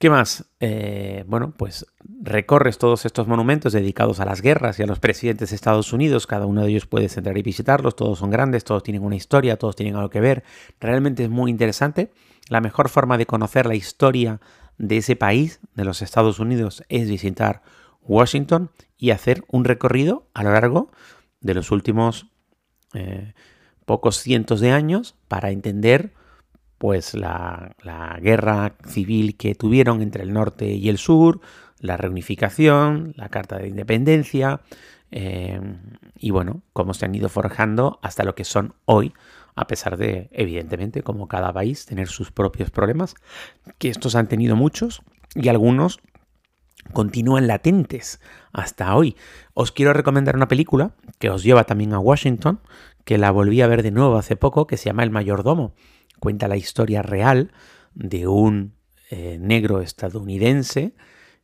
¿Qué 0.00 0.08
más? 0.08 0.46
Eh, 0.60 1.24
bueno, 1.26 1.52
pues 1.54 1.84
recorres 2.22 2.78
todos 2.78 3.04
estos 3.04 3.28
monumentos 3.28 3.74
dedicados 3.74 4.18
a 4.18 4.24
las 4.24 4.40
guerras 4.40 4.78
y 4.78 4.82
a 4.82 4.86
los 4.86 4.98
presidentes 4.98 5.50
de 5.50 5.56
Estados 5.56 5.92
Unidos. 5.92 6.26
Cada 6.26 6.46
uno 6.46 6.62
de 6.62 6.70
ellos 6.70 6.86
puedes 6.86 7.14
entrar 7.18 7.36
y 7.36 7.42
visitarlos. 7.42 7.96
Todos 7.96 8.18
son 8.18 8.30
grandes, 8.30 8.64
todos 8.64 8.82
tienen 8.82 9.04
una 9.04 9.16
historia, 9.16 9.58
todos 9.58 9.76
tienen 9.76 9.96
algo 9.96 10.08
que 10.08 10.20
ver. 10.20 10.42
Realmente 10.80 11.24
es 11.24 11.28
muy 11.28 11.50
interesante. 11.50 12.12
La 12.48 12.62
mejor 12.62 12.88
forma 12.88 13.18
de 13.18 13.26
conocer 13.26 13.66
la 13.66 13.74
historia 13.74 14.40
de 14.78 14.96
ese 14.96 15.16
país, 15.16 15.60
de 15.74 15.84
los 15.84 16.00
Estados 16.00 16.38
Unidos, 16.38 16.82
es 16.88 17.06
visitar 17.06 17.60
Washington 18.00 18.70
y 18.96 19.10
hacer 19.10 19.44
un 19.48 19.66
recorrido 19.66 20.26
a 20.32 20.42
lo 20.42 20.52
largo 20.52 20.90
de 21.42 21.52
los 21.52 21.70
últimos 21.70 22.26
eh, 22.94 23.34
pocos 23.84 24.16
cientos 24.16 24.60
de 24.60 24.72
años 24.72 25.14
para 25.28 25.50
entender 25.50 26.14
pues 26.80 27.12
la, 27.12 27.76
guerra 28.22 28.72
civil 28.86 29.36
que 29.36 29.54
tuvieron 29.54 30.00
entre 30.00 30.22
el 30.22 30.32
norte 30.32 30.64
y 30.64 30.88
el 30.88 30.96
sur, 30.96 31.42
la 31.78 31.98
reunificación, 31.98 33.12
la 33.16 33.28
Carta 33.28 33.58
de 33.58 33.68
Independencia, 33.68 34.62
eh, 35.10 35.60
y 36.16 36.30
bueno, 36.30 36.62
cómo 36.72 36.94
se 36.94 37.04
han 37.04 37.14
ido 37.14 37.28
forjando 37.28 37.98
hasta 38.00 38.24
lo 38.24 38.34
que 38.34 38.44
son 38.44 38.72
hoy, 38.86 39.12
a 39.56 39.66
pesar 39.66 39.98
de, 39.98 40.30
evidentemente, 40.32 41.02
como 41.02 41.28
cada 41.28 41.52
país, 41.52 41.84
tener 41.84 42.08
sus 42.08 42.32
propios 42.32 42.70
problemas, 42.70 43.14
que 43.76 43.90
estos 43.90 44.14
han 44.14 44.28
tenido 44.28 44.56
muchos 44.56 45.02
y 45.34 45.48
algunos 45.48 46.00
continúan 46.94 47.46
latentes 47.46 48.22
hasta 48.54 48.96
hoy. 48.96 49.16
Os 49.52 49.70
quiero 49.70 49.92
recomendar 49.92 50.34
una 50.34 50.48
película 50.48 50.92
que 51.18 51.28
os 51.28 51.42
lleva 51.42 51.64
también 51.64 51.92
a 51.92 51.98
Washington, 51.98 52.60
que 53.04 53.18
la 53.18 53.30
volví 53.32 53.60
a 53.60 53.66
ver 53.66 53.82
de 53.82 53.90
nuevo 53.90 54.16
hace 54.16 54.34
poco, 54.34 54.66
que 54.66 54.78
se 54.78 54.86
llama 54.86 55.02
El 55.02 55.10
Mayordomo 55.10 55.74
cuenta 56.20 56.46
la 56.46 56.56
historia 56.56 57.02
real 57.02 57.50
de 57.94 58.28
un 58.28 58.74
eh, 59.10 59.38
negro 59.40 59.80
estadounidense 59.80 60.94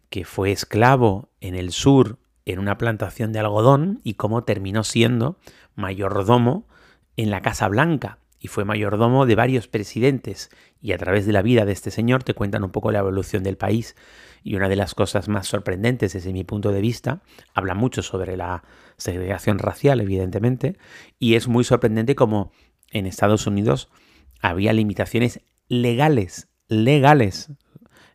que 0.08 0.24
fue 0.24 0.52
esclavo 0.52 1.30
en 1.40 1.56
el 1.56 1.72
sur 1.72 2.18
en 2.44 2.60
una 2.60 2.78
plantación 2.78 3.32
de 3.32 3.40
algodón 3.40 4.00
y 4.04 4.14
cómo 4.14 4.44
terminó 4.44 4.84
siendo 4.84 5.36
mayordomo 5.74 6.68
en 7.16 7.30
la 7.30 7.42
Casa 7.42 7.68
Blanca. 7.68 8.18
Y 8.38 8.48
fue 8.48 8.64
mayordomo 8.64 9.26
de 9.26 9.34
varios 9.34 9.66
presidentes. 9.66 10.50
Y 10.80 10.92
a 10.92 10.98
través 10.98 11.26
de 11.26 11.32
la 11.32 11.42
vida 11.42 11.64
de 11.64 11.72
este 11.72 11.90
señor 11.90 12.22
te 12.22 12.34
cuentan 12.34 12.62
un 12.62 12.70
poco 12.70 12.92
la 12.92 13.00
evolución 13.00 13.42
del 13.42 13.56
país. 13.56 13.96
Y 14.44 14.54
una 14.54 14.68
de 14.68 14.76
las 14.76 14.94
cosas 14.94 15.28
más 15.28 15.48
sorprendentes 15.48 16.12
desde 16.12 16.32
mi 16.32 16.44
punto 16.44 16.70
de 16.70 16.80
vista, 16.80 17.22
habla 17.52 17.74
mucho 17.74 18.02
sobre 18.02 18.36
la 18.36 18.62
segregación 18.96 19.58
racial 19.58 20.00
evidentemente. 20.00 20.78
Y 21.18 21.34
es 21.34 21.48
muy 21.48 21.64
sorprendente 21.64 22.14
como 22.14 22.52
en 22.92 23.06
Estados 23.06 23.48
Unidos 23.48 23.90
había 24.48 24.72
limitaciones 24.72 25.40
legales, 25.68 26.48
legales, 26.68 27.50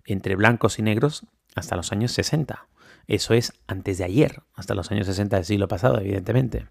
entre 0.05 0.35
blancos 0.35 0.79
y 0.79 0.81
negros 0.81 1.25
hasta 1.55 1.75
los 1.75 1.91
años 1.91 2.11
60. 2.11 2.67
Eso 3.07 3.33
es 3.33 3.53
antes 3.67 3.97
de 3.97 4.05
ayer, 4.05 4.43
hasta 4.53 4.75
los 4.75 4.91
años 4.91 5.07
60 5.07 5.35
del 5.35 5.45
siglo 5.45 5.67
pasado, 5.67 5.99
evidentemente. 5.99 6.67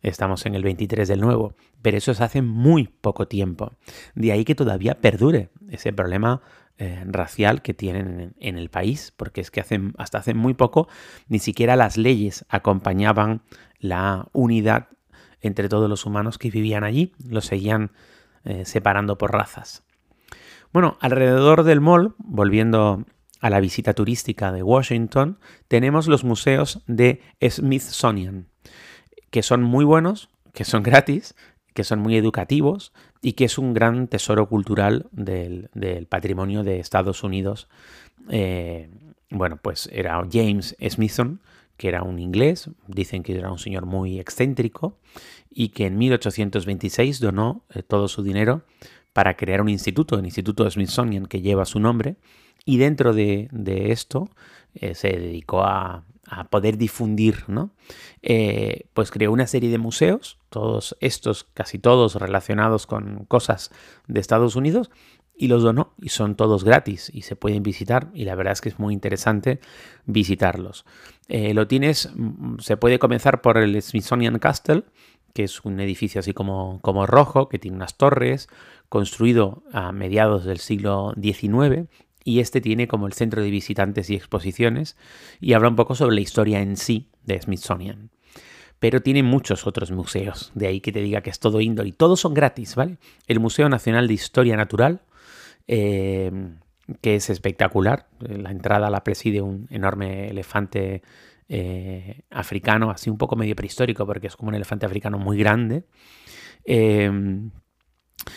Estamos 0.00 0.46
en 0.46 0.54
el 0.54 0.62
23 0.62 1.06
del 1.08 1.20
nuevo, 1.20 1.54
pero 1.82 1.98
eso 1.98 2.12
es 2.12 2.20
hace 2.20 2.40
muy 2.40 2.84
poco 2.84 3.28
tiempo. 3.28 3.72
De 4.14 4.32
ahí 4.32 4.44
que 4.44 4.54
todavía 4.54 5.00
perdure 5.00 5.50
ese 5.68 5.92
problema 5.92 6.40
eh, 6.78 7.04
racial 7.06 7.62
que 7.62 7.74
tienen 7.74 8.34
en, 8.38 8.56
el 8.56 8.70
país, 8.70 9.12
porque 9.16 9.40
es 9.40 9.50
que 9.50 9.62
hasta 9.98 10.18
hace 10.18 10.34
muy 10.34 10.54
poco 10.54 10.88
ni 11.28 11.38
siquiera 11.38 11.76
las 11.76 11.96
leyes 11.96 12.46
acompañaban 12.48 13.42
la 13.78 14.28
unidad 14.32 14.88
entre 15.42 15.68
todos 15.68 15.90
los 15.90 16.06
humanos 16.06 16.38
que 16.38 16.50
vivían 16.50 16.84
allí, 16.84 17.12
lo 17.28 17.40
seguían 17.40 17.90
eh, 18.44 18.64
separando 18.64 19.18
por 19.18 19.32
razas. 19.32 19.84
Bueno, 20.72 20.96
alrededor 21.00 21.64
del 21.64 21.80
mall, 21.80 22.14
volviendo 22.18 23.04
a 23.40 23.50
la 23.50 23.60
visita 23.60 23.92
turística 23.92 24.52
de 24.52 24.62
Washington, 24.62 25.38
tenemos 25.68 26.06
los 26.06 26.24
museos 26.24 26.82
de 26.86 27.20
Smithsonian, 27.46 28.48
que 29.30 29.42
son 29.42 29.62
muy 29.62 29.84
buenos, 29.84 30.30
que 30.54 30.64
son 30.64 30.82
gratis, 30.84 31.34
que 31.74 31.84
son 31.84 32.00
muy 32.00 32.16
educativos 32.16 32.92
y 33.20 33.32
que 33.32 33.44
es 33.44 33.58
un 33.58 33.74
gran 33.74 34.08
tesoro 34.08 34.48
cultural 34.48 35.06
del, 35.12 35.68
patrimonio 36.08 36.62
de 36.62 36.80
Estados 36.80 37.22
Unidos. 37.22 37.68
Eh, 38.28 38.90
bueno, 39.30 39.58
pues 39.60 39.88
era 39.92 40.22
James 40.30 40.76
Smithson, 40.86 41.40
que 41.76 41.88
era 41.88 42.02
un 42.02 42.18
inglés, 42.18 42.70
dicen 42.86 43.22
que 43.22 43.36
era 43.36 43.50
un 43.50 43.58
señor 43.58 43.86
muy 43.86 44.20
excéntrico 44.20 44.98
y 45.54 45.68
que 45.68 45.86
en 45.86 45.98
1826 45.98 47.20
donó 47.20 47.64
eh, 47.70 47.82
todo 47.82 48.08
su 48.08 48.22
dinero 48.22 48.62
para 49.12 49.36
crear 49.36 49.60
un 49.60 49.68
instituto, 49.68 50.18
el 50.18 50.24
Instituto 50.24 50.68
Smithsonian, 50.68 51.26
que 51.26 51.42
lleva 51.42 51.64
su 51.64 51.78
nombre, 51.80 52.16
y 52.64 52.78
dentro 52.78 53.12
de, 53.12 53.48
esto 53.90 54.30
eh, 54.74 54.94
se 54.94 55.08
dedicó 55.08 55.62
a, 55.62 56.04
poder 56.48 56.78
difundir, 56.78 57.44
¿no? 57.48 57.74
Eh, 58.22 58.86
pues 58.94 59.10
creó 59.10 59.32
una 59.32 59.46
serie 59.46 59.68
de 59.68 59.76
museos, 59.76 60.38
todos 60.48 60.96
estos, 61.00 61.44
casi 61.52 61.78
todos 61.78 62.14
relacionados 62.14 62.86
con 62.86 63.26
cosas 63.26 63.70
de 64.06 64.20
Estados 64.20 64.56
Unidos, 64.56 64.90
y 65.36 65.48
los 65.48 65.62
donó, 65.62 65.92
y 66.00 66.08
son 66.08 66.34
todos 66.34 66.64
gratis, 66.64 67.10
y 67.12 67.22
se 67.22 67.36
pueden 67.36 67.62
visitar, 67.62 68.08
y 68.14 68.24
la 68.24 68.34
verdad 68.34 68.54
es 68.54 68.62
que 68.62 68.70
es 68.70 68.78
muy 68.78 68.94
interesante 68.94 69.60
visitarlos. 70.06 70.86
Lo 71.28 71.66
tienes, 71.66 72.10
mm, 72.14 72.60
se 72.60 72.78
puede 72.78 72.98
comenzar 72.98 73.42
por 73.42 73.58
el 73.58 73.80
Smithsonian 73.82 74.38
Castle, 74.38 74.84
que 75.32 75.44
es 75.44 75.64
un 75.64 75.80
edificio 75.80 76.20
así 76.20 76.32
como, 76.32 76.80
como 76.82 77.06
rojo, 77.06 77.48
que 77.48 77.58
tiene 77.58 77.76
unas 77.76 77.96
torres, 77.96 78.48
construido 78.88 79.62
a 79.72 79.92
mediados 79.92 80.44
del 80.44 80.58
siglo 80.58 81.14
XIX 81.20 81.88
y 82.24 82.40
este 82.40 82.60
tiene 82.60 82.88
como 82.88 83.06
el 83.06 83.12
centro 83.12 83.42
de 83.42 83.50
visitantes 83.50 84.10
y 84.10 84.14
exposiciones 84.14 84.96
y 85.40 85.54
habla 85.54 85.68
un 85.68 85.76
poco 85.76 85.94
sobre 85.94 86.14
la 86.14 86.20
historia 86.20 86.60
en 86.60 86.76
sí 86.76 87.08
de 87.24 87.40
Smithsonian. 87.40 88.10
Pero 88.78 89.00
tiene 89.00 89.22
muchos 89.22 89.66
otros 89.66 89.92
museos, 89.92 90.50
de 90.54 90.66
ahí 90.66 90.80
que 90.80 90.92
te 90.92 91.00
diga 91.00 91.20
que 91.20 91.30
es 91.30 91.38
todo 91.38 91.60
índole 91.60 91.90
y 91.90 91.92
todos 91.92 92.20
son 92.20 92.34
gratis, 92.34 92.74
¿vale? 92.74 92.98
El 93.28 93.38
Museo 93.40 93.68
Nacional 93.68 94.08
de 94.08 94.14
Historia 94.14 94.56
Natural, 94.56 95.02
em, 95.68 96.58
que 97.00 97.14
es 97.14 97.30
espectacular, 97.30 98.08
la 98.18 98.50
entrada 98.50 98.90
la 98.90 99.04
preside 99.04 99.40
un 99.40 99.68
enorme 99.70 100.30
elefante 100.30 101.02
eh, 101.54 102.22
africano, 102.30 102.90
así 102.90 103.10
un 103.10 103.18
poco 103.18 103.36
medio 103.36 103.54
prehistórico, 103.54 104.06
porque 104.06 104.28
es 104.28 104.36
como 104.36 104.48
un 104.48 104.54
elefante 104.54 104.86
africano 104.86 105.18
muy 105.18 105.36
grande. 105.36 105.84
Em, 106.64 107.50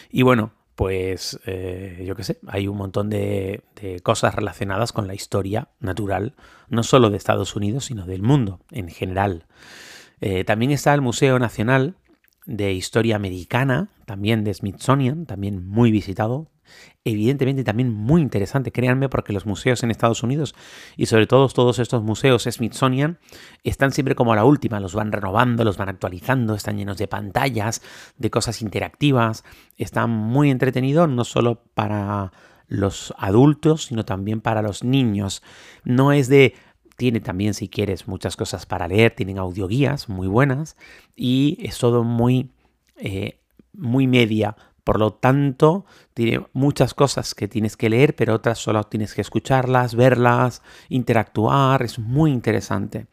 y 0.10 0.24
bueno, 0.24 0.52
pues 0.76 1.40
eh, 1.46 2.04
yo 2.06 2.14
qué 2.18 2.26
sé, 2.26 2.40
hay 2.48 2.68
un 2.68 2.76
montón 2.76 3.10
de, 3.10 3.64
cosas 4.04 4.36
relacionadas 4.36 4.92
con 4.92 5.08
la 5.08 5.14
historia 5.14 5.70
natural, 5.80 6.36
no 6.68 6.84
solo 6.84 7.10
de 7.10 7.16
Estados 7.16 7.56
Unidos, 7.56 7.86
sino 7.86 8.06
del 8.06 8.22
mundo 8.22 8.60
en 8.72 8.90
general. 8.90 9.46
Eh, 10.20 10.44
también 10.44 10.72
está 10.72 10.94
el 10.94 11.02
Museo 11.02 11.40
Nacional 11.40 11.96
de 12.46 12.74
Historia 12.74 13.16
Americana, 13.16 13.90
también 14.06 14.44
de 14.44 14.54
Smithsonian, 14.54 15.26
también 15.26 15.68
muy 15.68 15.92
visitado, 15.92 16.48
evidentemente 17.04 17.64
también 17.64 17.92
muy 17.92 18.22
interesante, 18.22 18.72
créanme, 18.72 19.10
porque 19.10 19.34
los 19.34 19.46
museos 19.46 19.84
en 19.84 19.92
Estados 19.92 20.24
Unidos 20.24 20.56
y 20.98 21.06
sobre 21.06 21.28
todo 21.28 21.48
todos 21.50 21.80
estos 21.80 22.04
museos 22.04 22.48
Smithsonian 22.50 23.20
están 23.64 23.92
siempre 23.92 24.16
como 24.16 24.34
a 24.34 24.36
la 24.36 24.46
última, 24.46 24.80
los 24.80 24.96
van 24.96 25.12
renovando, 25.12 25.64
los 25.64 25.78
van 25.78 25.90
actualizando, 25.90 26.56
están 26.56 26.78
llenos 26.78 26.98
de 26.98 27.08
pantallas, 27.08 27.82
de 28.18 28.30
cosas 28.30 28.62
interactivas, 28.62 29.44
están 29.78 30.10
muy 30.10 30.50
entretenidos 30.50 31.10
no 31.10 31.24
solo 31.24 31.62
para 31.74 32.32
los 32.68 33.14
adultos, 33.18 33.86
sino 33.86 34.06
también 34.06 34.42
para 34.42 34.64
los 34.64 34.84
niños. 34.84 35.44
No 35.84 36.12
es 36.12 36.28
de 36.30 36.56
tiene 36.96 37.20
también, 37.20 37.54
si 37.54 37.70
quieres, 37.70 38.08
muchas 38.08 38.36
cosas 38.36 38.66
para 38.66 38.88
leer, 38.88 39.16
tienen 39.16 39.38
audioguías 39.38 40.10
muy 40.10 40.28
buenas 40.28 40.78
y 41.16 41.58
es 41.62 41.78
todo 41.78 42.04
muy, 42.04 42.52
eh, 42.98 43.40
muy 43.74 44.08
media 44.08 44.56
por 44.86 45.00
lo 45.00 45.14
tanto, 45.14 45.84
tiene 46.14 46.46
muchas 46.54 46.94
cosas 46.94 47.34
que 47.34 47.48
tienes 47.48 47.76
que 47.76 47.90
leer, 47.90 48.16
pero 48.16 48.36
otras 48.36 48.60
solo 48.60 48.84
tienes 48.84 49.16
que 49.16 49.22
escucharlas, 49.22 49.96
verlas, 49.96 50.62
interactuar. 50.90 51.82
Es 51.82 51.98
muy 51.98 52.32
interesante. 52.32 53.08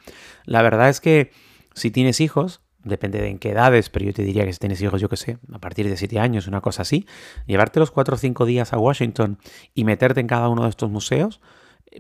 La 0.45 0.61
verdad 0.61 0.91
es 0.91 1.01
que 1.01 1.33
si 1.73 1.91
tienes 1.91 2.21
hijos, 2.21 2.61
depende 2.85 3.23
de 3.23 3.29
en 3.29 3.39
qué 3.39 3.53
edades, 3.53 3.89
pero 3.89 4.05
yo 4.05 4.13
te 4.13 4.23
diría 4.23 4.45
que 4.45 4.53
si 4.53 4.59
tienes 4.59 4.83
hijos, 4.83 5.01
yo 5.01 5.09
qué 5.09 5.17
sé, 5.17 5.39
a 5.51 5.59
partir 5.61 5.89
de 5.89 5.97
7 5.97 6.19
años, 6.19 6.47
una 6.47 6.61
cosa 6.61 6.83
así, 6.83 7.07
llevarte 7.47 7.81
los 7.81 7.91
4 7.91 8.17
o 8.17 8.19
5 8.19 8.45
días 8.45 8.75
a 8.75 8.79
Washington 8.79 9.39
y 9.75 9.85
meterte 9.85 10.21
en 10.21 10.27
cada 10.27 10.51
uno 10.51 10.65
de 10.65 10.69
estos 10.69 10.91
museos 10.91 11.41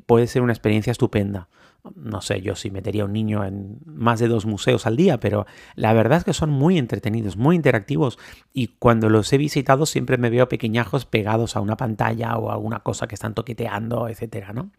puede 0.04 0.26
ser 0.26 0.42
una 0.42 0.52
experiencia 0.52 0.90
estupenda 0.90 1.48
no 1.96 2.20
sé 2.20 2.40
yo 2.40 2.54
si 2.54 2.70
metería 2.70 3.04
un 3.04 3.12
niño 3.12 3.44
en 3.44 3.80
más 3.84 4.20
de 4.20 4.28
dos 4.28 4.46
museos 4.46 4.86
al 4.86 4.96
día, 4.96 5.18
pero 5.18 5.46
la 5.74 5.92
verdad 5.92 6.18
es 6.18 6.24
que 6.24 6.32
son 6.32 6.50
muy 6.50 6.78
entretenidos, 6.78 7.36
muy 7.36 7.56
interactivos 7.56 8.18
y 8.52 8.68
cuando 8.78 9.08
los 9.08 9.32
he 9.32 9.38
visitado 9.38 9.84
siempre 9.86 10.16
me 10.16 10.30
veo 10.30 10.48
pequeñajos 10.48 11.06
pegados 11.06 11.56
a 11.56 11.60
una 11.60 11.76
pantalla 11.76 12.36
o 12.36 12.50
a 12.50 12.54
alguna 12.54 12.80
cosa 12.80 13.08
que 13.08 13.14
están 13.14 13.34
toqueteando, 13.34 14.08
etcétera, 14.08 14.52
¿no? 14.52 14.70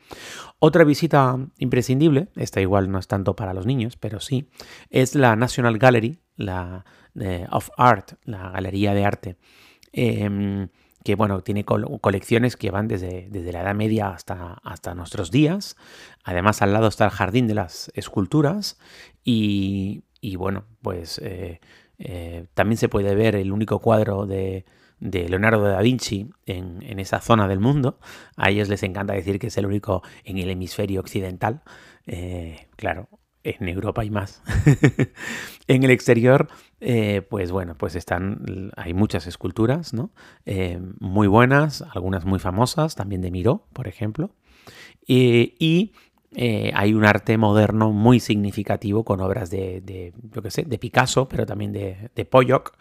Otra 0.60 0.83
visita 0.86 1.38
imprescindible, 1.57 2.29
esta 2.36 2.62
igual 2.62 2.89
no 2.89 3.00
es 3.00 3.07
tanto 3.07 3.36
para 3.36 3.53
los 3.53 3.65
niños, 3.65 3.98
pero 3.98 4.19
sí, 4.19 4.50
es 4.89 5.15
la 5.15 5.36
National 5.36 5.77
Gallery, 5.77 6.19
la 6.38 6.86
of 7.51 7.69
Art, 7.77 8.13
la 8.24 8.50
galería 8.50 8.93
de 8.93 9.05
arte. 9.05 9.38
Em, 9.91 10.69
que 11.03 11.15
bueno, 11.15 11.41
tiene 11.41 11.65
colecciones 11.65 12.55
que 12.55 12.72
van 12.72 12.88
desde, 12.88 13.27
desde, 13.29 13.51
la 13.51 13.62
Edad 13.62 13.75
Media 13.75 14.10
hasta, 14.10 14.53
hasta 14.63 14.95
nuestros 14.95 15.31
días. 15.31 15.75
Además, 16.24 16.62
al 16.62 16.74
lado 16.74 16.88
está 16.88 17.06
el 17.06 17.12
Jardín 17.12 17.48
de 17.48 17.53
las 17.53 17.92
Esculturas 17.96 18.80
y, 19.24 20.03
bueno, 20.38 20.65
pues 20.82 21.20
eh, 21.20 21.60
eh, 22.00 22.48
también 22.53 22.77
se 22.77 22.89
puede 22.89 23.13
ver 23.13 23.36
el 23.36 23.51
único 23.51 23.80
cuadro 23.80 24.25
de, 24.25 24.65
Leonardo 25.00 25.63
da 25.63 25.82
Vinci 25.82 26.30
en, 26.46 27.00
esa 27.00 27.20
zona 27.20 27.48
del 27.50 27.60
mundo. 27.60 28.00
A 28.38 28.50
ellos 28.50 28.70
les 28.70 28.84
encanta 28.84 29.13
decir 29.13 29.38
que 29.38 29.48
es 29.48 29.58
el 29.58 29.65
único 29.65 30.01
en 30.24 30.38
el 30.38 30.50
hemisferio 30.50 31.01
occidental. 31.01 31.62
Eh, 32.08 32.68
claro, 32.77 33.10
en 33.44 33.68
Europa 33.68 34.01
hay 34.01 34.10
más. 34.10 34.42
en 35.68 35.84
el 35.84 35.92
exterior, 35.92 36.48
pues 37.30 37.51
bueno, 37.51 37.75
pues 37.77 37.96
están, 37.96 38.72
hay 38.77 38.94
muchas 38.94 39.27
esculturas, 39.27 39.94
¿no? 39.94 40.12
Muy 41.01 41.27
buenas, 41.27 41.84
algunas 41.94 42.24
muy 42.24 42.39
famosas, 42.39 42.96
también 42.96 43.20
de 43.20 43.32
Miró, 43.32 43.68
por 43.74 43.89
ejemplo. 43.89 44.34
y 45.06 45.92
eh, 46.36 46.72
hay 46.74 46.94
un 46.94 47.06
arte 47.06 47.38
moderno 47.38 47.92
muy 47.92 48.20
significativo 48.20 49.04
con 49.04 49.22
obras 49.22 49.50
de, 49.50 50.13
qué 50.42 50.52
sé, 50.52 50.63
de 50.63 50.78
Picasso, 50.78 51.28
pero 51.28 51.46
también 51.46 51.72
de, 51.72 52.10
de 52.16 52.25
Pollock, 52.25 52.78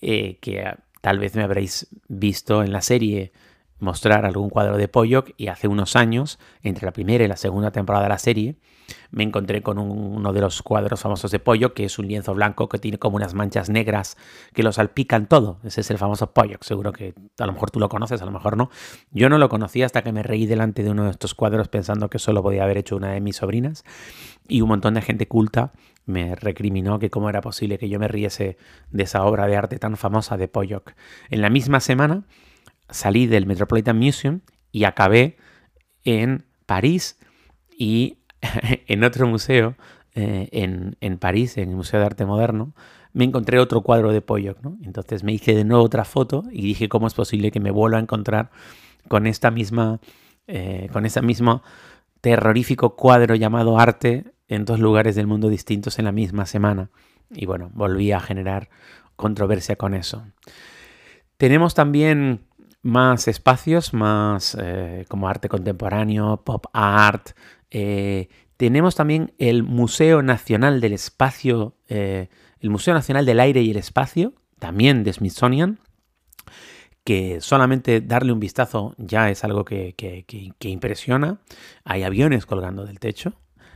que 0.00 0.74
tal 1.00 1.18
vez 1.18 1.34
me 1.34 1.42
habréis 1.42 1.88
visto 2.08 2.62
en 2.62 2.72
la 2.72 2.82
serie 2.82 3.32
mostrar 3.80 4.24
algún 4.24 4.50
cuadro 4.50 4.76
de 4.76 4.88
Pollock 4.88 5.32
y 5.36 5.48
hace 5.48 5.68
unos 5.68 5.96
años, 5.96 6.38
entre 6.62 6.86
la 6.86 6.92
primera 6.92 7.24
y 7.24 7.28
la 7.28 7.36
segunda 7.36 7.70
temporada 7.70 8.04
de 8.04 8.08
la 8.08 8.18
serie, 8.18 8.56
me 9.10 9.22
encontré 9.22 9.62
con 9.62 9.78
uno 9.78 10.32
de 10.32 10.40
los 10.40 10.62
cuadros 10.62 11.00
famosos 11.00 11.30
de 11.30 11.38
Pollock, 11.38 11.74
que 11.74 11.84
es 11.84 11.98
un 11.98 12.08
lienzo 12.08 12.34
blanco 12.34 12.68
que 12.68 12.78
tiene 12.78 12.98
como 12.98 13.16
unas 13.16 13.34
manchas 13.34 13.68
negras 13.68 14.16
que 14.54 14.62
lo 14.62 14.72
salpican 14.72 15.26
todo. 15.26 15.58
Ese 15.64 15.82
es 15.82 15.90
el 15.90 15.98
famoso 15.98 16.32
Pollock, 16.32 16.62
seguro 16.62 16.92
que 16.92 17.14
a 17.38 17.46
lo 17.46 17.52
mejor 17.52 17.70
tú 17.70 17.80
lo 17.80 17.88
conoces, 17.88 18.20
a 18.22 18.24
lo 18.24 18.32
mejor 18.32 18.56
no. 18.56 18.70
Yo 19.10 19.28
no 19.28 19.38
lo 19.38 19.48
conocía 19.48 19.86
hasta 19.86 20.02
que 20.02 20.12
me 20.12 20.22
reí 20.22 20.46
delante 20.46 20.82
de 20.82 20.90
uno 20.90 21.04
de 21.04 21.10
estos 21.10 21.34
cuadros 21.34 21.68
pensando 21.68 22.08
que 22.10 22.18
solo 22.18 22.42
podía 22.42 22.64
haber 22.64 22.78
hecho 22.78 22.96
una 22.96 23.12
de 23.12 23.20
mis 23.20 23.36
sobrinas 23.36 23.84
y 24.46 24.62
un 24.62 24.68
montón 24.68 24.94
de 24.94 25.02
gente 25.02 25.28
culta 25.28 25.72
me 26.06 26.34
recriminó 26.34 26.98
que 26.98 27.10
cómo 27.10 27.28
era 27.28 27.42
posible 27.42 27.78
que 27.78 27.90
yo 27.90 27.98
me 27.98 28.08
riese 28.08 28.56
de 28.90 29.02
esa 29.02 29.24
obra 29.24 29.46
de 29.46 29.56
arte 29.56 29.78
tan 29.78 29.98
famosa 29.98 30.38
de 30.38 30.48
Pollock. 30.48 30.94
En 31.28 31.42
la 31.42 31.50
misma 31.50 31.80
semana 31.80 32.24
salí 32.90 33.26
del 33.26 33.46
Metropolitan 33.46 33.98
Museum 33.98 34.40
y 34.72 34.84
acabé 34.84 35.36
en 36.04 36.44
París 36.66 37.18
y 37.76 38.18
en 38.86 39.04
otro 39.04 39.26
museo, 39.26 39.76
eh, 40.14 40.48
en, 40.52 41.18
París, 41.18 41.56
en 41.58 41.70
el 41.70 41.76
Museo 41.76 42.00
de 42.00 42.06
Arte 42.06 42.24
Moderno, 42.24 42.74
me 43.12 43.24
encontré 43.24 43.58
otro 43.58 43.82
cuadro 43.82 44.12
de 44.12 44.20
Pollock. 44.20 44.60
¿no? 44.62 44.76
Entonces 44.82 45.22
me 45.24 45.32
hice 45.32 45.54
de 45.54 45.64
nuevo 45.64 45.84
otra 45.84 46.04
foto 46.04 46.44
y 46.50 46.62
dije 46.62 46.88
cómo 46.88 47.06
es 47.06 47.14
posible 47.14 47.50
que 47.50 47.60
me 47.60 47.70
vuelva 47.70 47.98
a 47.98 48.00
encontrar 48.00 48.50
con 49.08 49.26
esta 49.26 49.50
misma, 49.50 50.00
eh, 50.46 50.88
con 50.92 51.06
ese 51.06 51.22
mismo 51.22 51.62
terrorífico 52.20 52.96
cuadro 52.96 53.34
llamado 53.34 53.78
arte 53.78 54.32
en 54.48 54.64
dos 54.64 54.80
lugares 54.80 55.14
del 55.14 55.26
mundo 55.26 55.48
distintos 55.48 55.98
en 55.98 56.06
la 56.06 56.12
misma 56.12 56.46
semana. 56.46 56.90
Y 57.30 57.46
bueno, 57.46 57.70
volví 57.74 58.12
a 58.12 58.20
generar 58.20 58.70
controversia 59.16 59.76
con 59.76 59.94
eso. 59.94 60.24
Tenemos 61.36 61.74
también 61.74 62.47
más 62.82 63.28
espacios, 63.28 63.92
más 63.92 64.56
eh, 64.60 65.04
como 65.08 65.28
arte 65.28 65.48
contemporáneo, 65.48 66.42
pop 66.44 66.66
art. 66.72 67.30
Eh, 67.70 68.28
tenemos 68.56 68.94
también 68.94 69.32
el 69.38 69.62
Museo 69.62 70.22
Nacional 70.22 70.80
del 70.80 70.92
Espacio, 70.92 71.74
eh, 71.88 72.28
el 72.60 72.70
Museo 72.70 72.94
Nacional 72.94 73.26
del 73.26 73.40
Aire 73.40 73.62
y 73.62 73.70
el 73.70 73.76
Espacio, 73.76 74.34
también 74.58 75.04
de 75.04 75.12
Smithsonian, 75.12 75.78
que 77.04 77.40
solamente 77.40 78.00
darle 78.00 78.32
un 78.32 78.40
vistazo 78.40 78.94
ya 78.98 79.30
es 79.30 79.44
algo 79.44 79.64
que, 79.64 79.94
impresiona. 80.60 81.40
Hay 81.84 82.02
aviones 82.02 82.46
colgando 82.46 82.84
del 82.84 82.98
techo. 82.98 83.34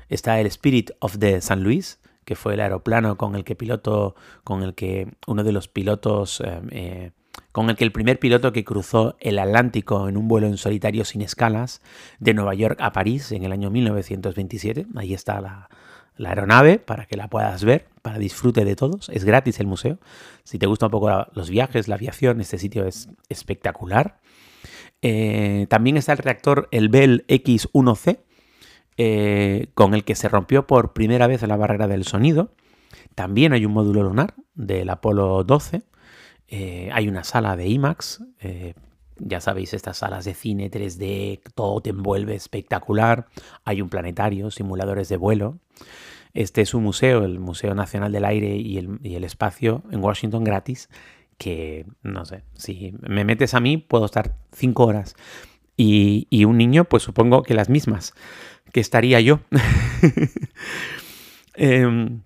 Está 0.08 0.40
el 0.40 0.46
Spirit 0.46 0.90
of 0.98 1.18
the 1.18 1.40
San 1.40 1.62
Luis, 1.62 2.00
que 2.24 2.34
fue 2.34 2.54
el 2.54 2.60
aeroplano 2.60 3.16
con 3.16 3.34
el 3.34 3.44
que 3.44 3.56
piloto, 3.56 4.14
con 4.44 4.62
el 4.62 4.74
que 4.74 5.14
uno 5.26 5.44
de 5.44 5.52
los 5.52 5.68
pilotos, 5.68 6.42
con 7.52 7.68
el 7.68 7.76
que 7.76 7.84
el 7.84 7.92
primer 7.92 8.18
piloto 8.18 8.52
que 8.52 8.64
cruzó 8.64 9.16
el 9.20 9.38
Atlántico 9.38 10.08
en 10.08 10.16
un 10.16 10.26
vuelo 10.26 10.46
en 10.46 10.56
solitario 10.56 11.04
sin 11.04 11.20
escalas 11.20 11.82
de 12.18 12.34
Nueva 12.34 12.54
York 12.54 12.78
a 12.80 12.92
París 12.92 13.30
en 13.30 13.44
el 13.44 13.52
año 13.52 13.70
1927. 13.70 14.86
Ahí 14.96 15.12
está 15.14 15.40
la, 15.40 15.68
aeronave 16.18 16.78
para 16.78 17.04
que 17.06 17.16
la 17.16 17.28
puedas 17.28 17.62
ver, 17.62 17.88
para 18.00 18.18
disfrute 18.18 18.64
de 18.64 18.74
todos. 18.74 19.10
Es 19.10 19.24
gratis 19.24 19.60
el 19.60 19.66
museo. 19.66 19.98
Si 20.44 20.58
te 20.58 20.66
gustan 20.66 20.86
un 20.86 20.92
poco 20.92 21.26
los 21.34 21.50
viajes, 21.50 21.88
la 21.88 21.96
aviación, 21.96 22.40
este 22.40 22.58
sitio 22.58 22.86
es 22.86 23.08
espectacular. 23.28 24.18
Eh, 25.02 25.66
también 25.68 25.96
está 25.96 26.12
el 26.12 26.18
reactor, 26.18 26.68
el 26.70 26.88
Bell 26.88 27.24
X1C, 27.28 28.20
eh, 28.96 29.66
con 29.74 29.94
el 29.94 30.04
que 30.04 30.14
se 30.14 30.28
rompió 30.28 30.66
por 30.66 30.94
primera 30.94 31.26
vez 31.26 31.42
la 31.42 31.56
barrera 31.56 31.86
del 31.86 32.04
sonido. 32.04 32.54
También 33.14 33.52
hay 33.52 33.66
un 33.66 33.72
módulo 33.72 34.02
lunar 34.02 34.34
del 34.54 34.88
Apolo 34.88 35.44
12. 35.44 35.82
Eh, 36.54 36.90
hay 36.92 37.08
una 37.08 37.24
sala 37.24 37.56
de 37.56 37.66
IMAX. 37.66 38.22
ya 39.18 39.40
sabéis, 39.40 39.72
estas 39.72 39.98
salas 39.98 40.24
de 40.24 40.34
cine 40.34 40.70
3D, 40.70 41.40
todo 41.54 41.80
te 41.80 41.90
envuelve 41.90 42.34
espectacular. 42.34 43.26
Hay 43.64 43.80
un 43.80 43.88
planetario, 43.88 44.50
simuladores 44.50 45.08
de 45.08 45.16
vuelo. 45.16 45.58
Este 46.34 46.62
es 46.62 46.74
un 46.74 46.82
museo, 46.82 47.24
el 47.24 47.40
Museo 47.40 47.74
Nacional 47.74 48.12
del 48.12 48.24
Aire 48.24 48.56
y 48.56 48.78
el, 48.78 49.24
Espacio 49.24 49.82
en 49.90 50.02
Washington 50.02 50.44
gratis, 50.44 50.88
que 51.36 51.86
no 52.02 52.24
sé, 52.24 52.42
si 52.54 52.94
me 53.00 53.24
metes 53.24 53.54
a 53.54 53.60
mí 53.60 53.76
puedo 53.76 54.06
estar 54.06 54.36
cinco 54.52 54.86
horas. 54.86 55.14
Y, 55.76 56.44
un 56.44 56.58
niño, 56.58 56.84
pues 56.84 57.02
supongo 57.02 57.42
que 57.42 57.54
las 57.54 57.68
mismas, 57.68 58.14
que 58.72 58.80
estaría 58.80 59.20
yo. 59.20 59.40
Em, 61.54 62.22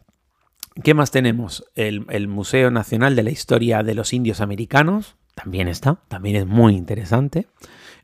¿Qué 0.82 0.92
más 0.92 1.10
tenemos? 1.10 1.64
El, 1.74 2.28
Museo 2.28 2.70
Nacional 2.70 3.16
de 3.16 3.22
la 3.22 3.30
Historia 3.30 3.82
de 3.82 3.94
los 3.94 4.12
Indios 4.12 4.40
Americanos 4.42 5.16
también 5.34 5.68
está, 5.68 6.00
también 6.08 6.36
es 6.36 6.46
muy 6.46 6.74
interesante. 6.74 7.46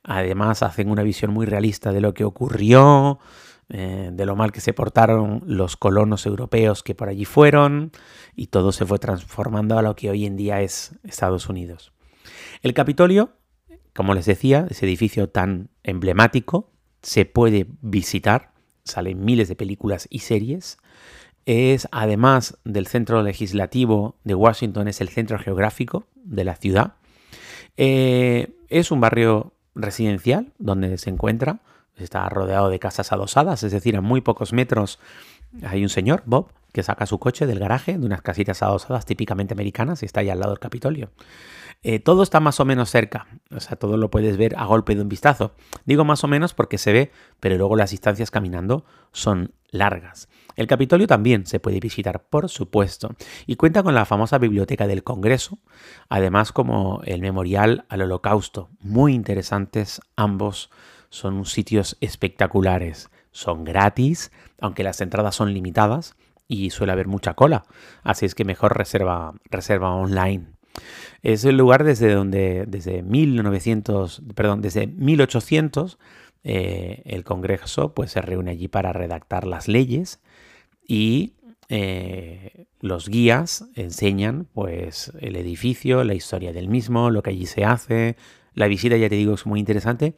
Además 0.02 0.62
hacen 0.62 0.90
una 0.90 1.02
visión 1.02 1.32
muy 1.32 1.44
realista 1.44 1.92
de 1.92 2.00
lo 2.00 2.14
que 2.14 2.24
ocurrió, 2.24 3.18
eh, 3.68 4.10
de 4.12 4.26
lo 4.26 4.36
mal 4.36 4.52
que 4.52 4.60
se 4.60 4.72
portaron 4.72 5.42
los 5.46 5.76
colonos 5.76 6.24
europeos 6.24 6.82
que 6.82 6.94
por 6.94 7.08
allí 7.08 7.26
fueron 7.26 7.92
y 8.34 8.46
todo 8.46 8.72
se 8.72 8.86
fue 8.86 8.98
transformando 8.98 9.78
a 9.78 9.82
lo 9.82 9.94
que 9.94 10.10
hoy 10.10 10.24
en 10.24 10.36
día 10.36 10.62
es 10.62 10.92
Estados 11.04 11.48
Unidos. 11.48 11.92
El 12.62 12.72
Capitolio, 12.72 13.36
como 13.94 14.14
les 14.14 14.24
decía, 14.24 14.66
ese 14.70 14.86
edificio 14.86 15.28
tan 15.28 15.68
emblemático, 15.82 16.70
se 17.02 17.26
puede 17.26 17.66
visitar, 17.82 18.52
salen 18.84 19.22
miles 19.24 19.48
de 19.48 19.56
películas 19.56 20.06
y 20.10 20.20
series. 20.20 20.78
Es, 21.46 21.88
además 21.90 22.58
del 22.64 22.86
centro 22.86 23.22
legislativo 23.22 24.16
de 24.24 24.34
Washington, 24.34 24.88
es 24.88 25.00
el 25.00 25.08
centro 25.08 25.38
geográfico 25.38 26.06
de 26.14 26.44
la 26.44 26.54
ciudad. 26.56 26.94
Eh, 27.76 28.54
es 28.68 28.90
un 28.90 29.00
barrio 29.00 29.52
residencial 29.74 30.52
donde 30.58 30.98
se 30.98 31.10
encuentra 31.10 31.60
está 31.96 32.28
rodeado 32.28 32.68
de 32.68 32.78
casas 32.78 33.12
adosadas, 33.12 33.62
es 33.62 33.72
decir, 33.72 33.96
a 33.96 34.00
muy 34.00 34.20
pocos 34.20 34.52
metros 34.52 34.98
hay 35.62 35.82
un 35.82 35.88
señor, 35.88 36.22
Bob, 36.26 36.48
que 36.72 36.82
saca 36.82 37.06
su 37.06 37.18
coche 37.18 37.46
del 37.46 37.58
garaje 37.58 37.98
de 37.98 38.06
unas 38.06 38.22
casitas 38.22 38.62
adosadas 38.62 39.04
típicamente 39.04 39.54
americanas 39.54 40.02
y 40.02 40.06
está 40.06 40.20
ahí 40.20 40.30
al 40.30 40.40
lado 40.40 40.52
del 40.52 40.58
Capitolio. 40.58 41.10
Eh, 41.82 41.98
todo 41.98 42.22
está 42.22 42.38
más 42.38 42.60
o 42.60 42.64
menos 42.64 42.90
cerca, 42.90 43.26
o 43.50 43.58
sea, 43.58 43.76
todo 43.76 43.96
lo 43.96 44.10
puedes 44.10 44.36
ver 44.36 44.54
a 44.56 44.64
golpe 44.64 44.94
de 44.94 45.02
un 45.02 45.08
vistazo. 45.08 45.52
Digo 45.84 46.04
más 46.04 46.22
o 46.22 46.28
menos 46.28 46.54
porque 46.54 46.78
se 46.78 46.92
ve, 46.92 47.10
pero 47.40 47.56
luego 47.56 47.76
las 47.76 47.90
distancias 47.90 48.30
caminando 48.30 48.84
son 49.12 49.52
largas. 49.70 50.28
El 50.54 50.66
Capitolio 50.66 51.06
también 51.06 51.46
se 51.46 51.60
puede 51.60 51.80
visitar, 51.80 52.22
por 52.22 52.48
supuesto, 52.48 53.16
y 53.46 53.56
cuenta 53.56 53.82
con 53.82 53.94
la 53.94 54.04
famosa 54.04 54.38
biblioteca 54.38 54.86
del 54.86 55.02
Congreso, 55.02 55.58
además 56.08 56.52
como 56.52 57.00
el 57.04 57.20
memorial 57.20 57.84
al 57.88 58.02
Holocausto, 58.02 58.68
muy 58.80 59.14
interesantes 59.14 60.00
ambos 60.14 60.70
son 61.08 61.44
sitios 61.46 61.96
espectaculares. 62.00 63.10
Son 63.32 63.64
gratis, 63.64 64.30
aunque 64.60 64.84
las 64.84 65.00
entradas 65.00 65.34
son 65.34 65.52
limitadas 65.52 66.14
y 66.48 66.70
suele 66.70 66.92
haber 66.92 67.08
mucha 67.08 67.34
cola. 67.34 67.64
Así 68.02 68.26
es 68.26 68.34
que 68.34 68.44
mejor 68.44 68.76
reserva, 68.76 69.34
reserva 69.50 69.94
online. 69.94 70.46
Es 71.22 71.44
el 71.44 71.56
lugar 71.56 71.84
desde 71.84 72.12
donde, 72.12 72.64
desde 72.66 73.02
1900, 73.02 74.22
perdón, 74.34 74.62
desde 74.62 74.86
1800, 74.86 75.98
eh, 76.44 77.02
el 77.04 77.24
Congreso 77.24 77.94
pues, 77.94 78.12
se 78.12 78.20
reúne 78.20 78.50
allí 78.50 78.68
para 78.68 78.92
redactar 78.92 79.46
las 79.46 79.68
leyes 79.68 80.20
y 80.86 81.34
eh, 81.68 82.66
los 82.80 83.08
guías 83.08 83.66
enseñan 83.76 84.48
pues, 84.52 85.12
el 85.20 85.36
edificio, 85.36 86.04
la 86.04 86.14
historia 86.14 86.52
del 86.52 86.68
mismo, 86.68 87.10
lo 87.10 87.22
que 87.22 87.30
allí 87.30 87.46
se 87.46 87.64
hace, 87.64 88.16
la 88.54 88.68
visita, 88.68 88.96
ya 88.96 89.08
te 89.08 89.14
digo, 89.14 89.34
es 89.34 89.46
muy 89.46 89.60
interesante. 89.60 90.14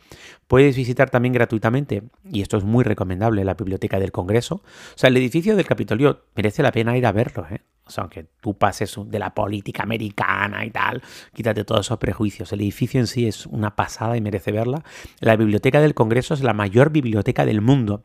Puedes 0.47 0.77
visitar 0.77 1.11
también 1.11 1.33
gratuitamente, 1.35 2.03
y 2.31 2.42
esto 2.42 2.57
es 2.57 2.64
muy 2.64 2.85
recomendable, 2.85 3.44
la 3.44 3.55
biblioteca 3.55 3.99
del 3.99 4.12
Congreso. 4.12 4.57
O 4.57 4.97
sea, 4.99 5.09
el 5.09 5.16
edificio 5.16 5.57
del 5.57 5.66
Capitolio 5.66 6.25
merece 6.35 6.62
la 6.62 6.73
pena 6.73 6.97
ir 6.97 7.07
a 7.07 7.12
verlo, 7.12 7.47
¿eh? 7.51 7.61
O 7.87 7.90
sea, 7.90 8.03
aunque 8.03 8.27
tú 8.40 8.57
pases 8.57 8.97
de 9.07 9.18
la 9.18 9.35
política 9.35 9.83
americana 9.83 10.64
y 10.64 10.70
tal, 10.70 11.03
quítate 11.35 11.64
todos 11.64 11.87
esos 11.87 11.99
prejuicios. 11.99 12.51
El 12.53 12.62
edificio 12.62 12.99
en 12.99 13.07
sí 13.07 13.27
es 13.27 13.44
una 13.47 13.77
pasada 13.77 14.16
y 14.16 14.23
merece 14.23 14.53
verla. 14.53 14.83
La 15.20 15.37
biblioteca 15.37 15.81
del 15.81 15.92
Congreso 15.92 16.33
es 16.33 16.42
la 16.42 16.55
mayor 16.55 16.90
biblioteca 16.90 17.44
del 17.44 17.61
mundo. 17.61 18.05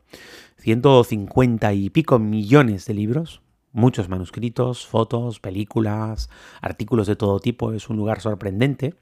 150 0.58 1.72
y 1.72 1.88
pico 1.88 2.18
millones 2.18 2.84
de 2.84 2.92
libros, 2.92 3.40
muchos 3.72 4.10
manuscritos, 4.10 4.86
fotos, 4.86 5.40
películas, 5.40 6.28
artículos 6.60 7.06
de 7.06 7.16
todo 7.16 7.40
tipo. 7.40 7.72
Es 7.72 7.88
un 7.88 7.96
lugar 7.96 8.20
sorprendente. 8.20 8.96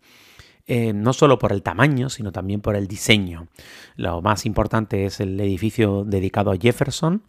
Eh, 0.70 0.92
no 0.92 1.14
solo 1.14 1.38
por 1.38 1.52
el 1.52 1.62
tamaño, 1.62 2.10
sino 2.10 2.30
también 2.30 2.60
por 2.60 2.76
el 2.76 2.86
diseño. 2.88 3.48
Lo 3.96 4.20
más 4.20 4.44
importante 4.44 5.06
es 5.06 5.18
el 5.18 5.40
edificio 5.40 6.04
dedicado 6.04 6.50
a 6.50 6.58
Jefferson, 6.58 7.22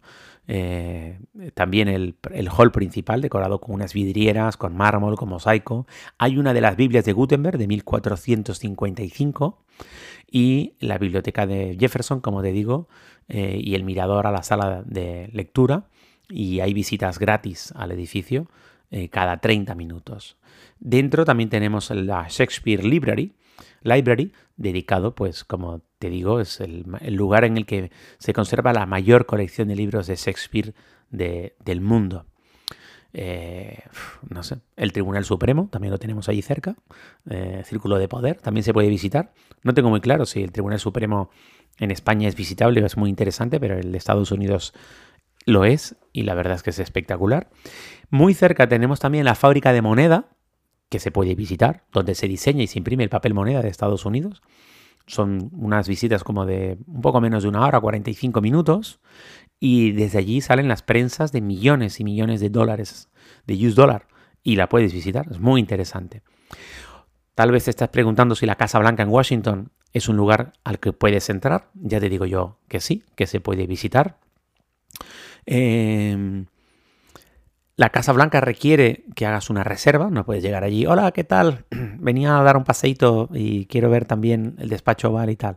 eh, 0.46 1.18
también 1.54 1.88
el, 1.88 2.16
hall 2.54 2.70
principal 2.70 3.22
decorado 3.22 3.58
con 3.58 3.74
unas 3.76 3.94
vidrieras, 3.94 4.58
con 4.58 4.76
mármol, 4.76 5.16
con 5.16 5.30
mosaico. 5.30 5.86
Hay 6.18 6.36
una 6.36 6.52
de 6.52 6.60
las 6.60 6.76
Biblias 6.76 7.06
de 7.06 7.14
Gutenberg 7.14 7.56
de 7.56 7.66
1455 7.66 9.64
y 10.30 10.74
la 10.78 10.98
biblioteca 10.98 11.46
de 11.46 11.78
Jefferson, 11.80 12.20
como 12.20 12.42
te 12.42 12.52
digo, 12.52 12.88
eh, 13.28 13.58
y 13.58 13.74
el 13.74 13.84
mirador 13.84 14.26
a 14.26 14.32
la 14.32 14.42
sala 14.42 14.82
de 14.84 15.30
lectura. 15.32 15.86
Y 16.28 16.60
hay 16.60 16.74
visitas 16.74 17.18
gratis 17.18 17.72
al 17.74 17.90
edificio 17.90 18.48
cada 19.10 19.36
30 19.36 19.76
minutos. 19.76 20.36
Dentro 20.80 21.24
también 21.24 21.50
tenemos 21.50 21.90
la 21.90 22.26
Shakespeare 22.28 22.82
Library, 22.84 23.34
Library, 23.82 24.32
dedicado, 24.56 25.14
pues 25.14 25.44
como 25.44 25.82
te 25.98 26.08
digo, 26.10 26.40
es 26.40 26.60
el, 26.60 26.84
lugar 27.10 27.44
en 27.44 27.58
el 27.58 27.66
que 27.66 27.90
se 28.18 28.32
conserva 28.32 28.72
la 28.72 28.86
mayor 28.86 29.26
colección 29.26 29.68
de 29.68 29.76
libros 29.76 30.06
de 30.06 30.16
Shakespeare 30.16 30.74
del 31.10 31.80
mundo. 31.80 32.26
Eh, 33.12 33.80
no 34.28 34.42
sé, 34.42 34.58
el 34.76 34.92
Tribunal 34.92 35.24
Supremo 35.24 35.68
también 35.70 35.90
lo 35.90 35.98
tenemos 35.98 36.28
allí 36.28 36.42
cerca, 36.42 36.76
eh, 37.28 37.62
Círculo 37.64 37.98
de 37.98 38.06
Poder 38.06 38.36
también 38.40 38.64
se 38.64 38.72
puede 38.72 38.88
visitar. 38.88 39.32
No 39.62 39.74
tengo 39.74 39.90
muy 39.90 40.00
claro 40.00 40.26
si 40.26 40.42
el 40.42 40.52
Tribunal 40.52 40.78
Supremo 40.78 41.30
en 41.78 41.90
España 41.90 42.28
es 42.28 42.36
visitable, 42.36 42.84
es 42.84 42.96
muy 42.96 43.10
interesante, 43.10 43.60
pero 43.60 43.78
el 43.78 43.92
de 43.92 43.98
Estados 43.98 44.30
Unidos 44.30 44.72
lo 45.46 45.64
es 45.64 45.96
y 46.12 46.22
la 46.22 46.34
verdad 46.34 46.54
es 46.54 46.62
que 46.62 46.70
es 46.70 46.78
espectacular. 46.78 47.50
Muy 48.10 48.34
cerca 48.34 48.68
tenemos 48.68 49.00
también 49.00 49.24
la 49.24 49.34
fábrica 49.34 49.72
de 49.72 49.82
moneda, 49.82 50.28
que 50.90 50.98
se 50.98 51.10
puede 51.10 51.34
visitar, 51.34 51.84
donde 51.92 52.14
se 52.14 52.28
diseña 52.28 52.62
y 52.62 52.66
se 52.66 52.78
imprime 52.78 53.04
el 53.04 53.10
papel 53.10 53.32
moneda 53.32 53.62
de 53.62 53.68
Estados 53.68 54.04
Unidos. 54.04 54.42
Son 55.06 55.50
unas 55.52 55.88
visitas 55.88 56.24
como 56.24 56.44
de 56.44 56.78
un 56.86 57.00
poco 57.00 57.20
menos 57.20 57.44
de 57.44 57.48
una 57.48 57.64
hora, 57.64 57.80
45 57.80 58.40
minutos, 58.40 59.00
y 59.60 59.92
desde 59.92 60.18
allí 60.18 60.40
salen 60.40 60.68
las 60.68 60.82
prensas 60.82 61.32
de 61.32 61.40
millones 61.40 62.00
y 62.00 62.04
millones 62.04 62.40
de 62.40 62.50
dólares, 62.50 63.08
de 63.46 63.66
US 63.66 63.76
dollar, 63.76 64.08
y 64.42 64.56
la 64.56 64.68
puedes 64.68 64.92
visitar, 64.92 65.26
es 65.30 65.38
muy 65.38 65.60
interesante. 65.60 66.22
Tal 67.34 67.52
vez 67.52 67.64
te 67.64 67.70
estás 67.70 67.88
preguntando 67.88 68.34
si 68.34 68.44
la 68.44 68.56
Casa 68.56 68.78
Blanca 68.80 69.02
en 69.04 69.10
Washington 69.10 69.70
es 69.92 70.08
un 70.08 70.16
lugar 70.16 70.52
al 70.64 70.80
que 70.80 70.92
puedes 70.92 71.30
entrar, 71.30 71.70
ya 71.74 72.00
te 72.00 72.08
digo 72.08 72.26
yo 72.26 72.58
que 72.68 72.80
sí, 72.80 73.04
que 73.14 73.26
se 73.26 73.40
puede 73.40 73.66
visitar. 73.66 74.18
Eh, 75.46 76.44
la 77.80 77.88
Casa 77.88 78.12
Blanca 78.12 78.42
requiere 78.42 79.06
que 79.14 79.24
hagas 79.24 79.48
una 79.48 79.64
reserva, 79.64 80.10
no 80.10 80.26
puedes 80.26 80.42
llegar 80.42 80.64
allí, 80.64 80.84
hola, 80.84 81.12
¿qué 81.12 81.24
tal? 81.24 81.64
Venía 81.70 82.38
a 82.38 82.42
dar 82.42 82.58
un 82.58 82.64
paseito 82.64 83.30
y 83.32 83.64
quiero 83.64 83.88
ver 83.88 84.04
también 84.04 84.54
el 84.58 84.68
despacho 84.68 85.08
oval 85.08 85.30
y 85.30 85.36
tal. 85.36 85.56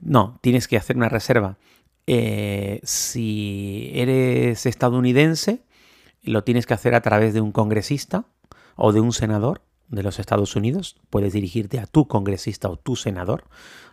No, 0.00 0.38
tienes 0.42 0.68
que 0.68 0.76
hacer 0.76 0.96
una 0.96 1.08
reserva. 1.08 1.58
Eh, 2.06 2.78
si 2.84 3.90
eres 3.94 4.64
estadounidense, 4.64 5.64
lo 6.22 6.44
tienes 6.44 6.66
que 6.66 6.74
hacer 6.74 6.94
a 6.94 7.00
través 7.00 7.34
de 7.34 7.40
un 7.40 7.50
congresista 7.50 8.26
o 8.76 8.92
de 8.92 9.00
un 9.00 9.12
senador 9.12 9.62
de 9.88 10.04
los 10.04 10.20
Estados 10.20 10.54
Unidos, 10.54 10.94
puedes 11.10 11.32
dirigirte 11.32 11.80
a 11.80 11.86
tu 11.86 12.06
congresista 12.06 12.68
o 12.68 12.76
tu 12.76 12.94
senador, 12.94 13.42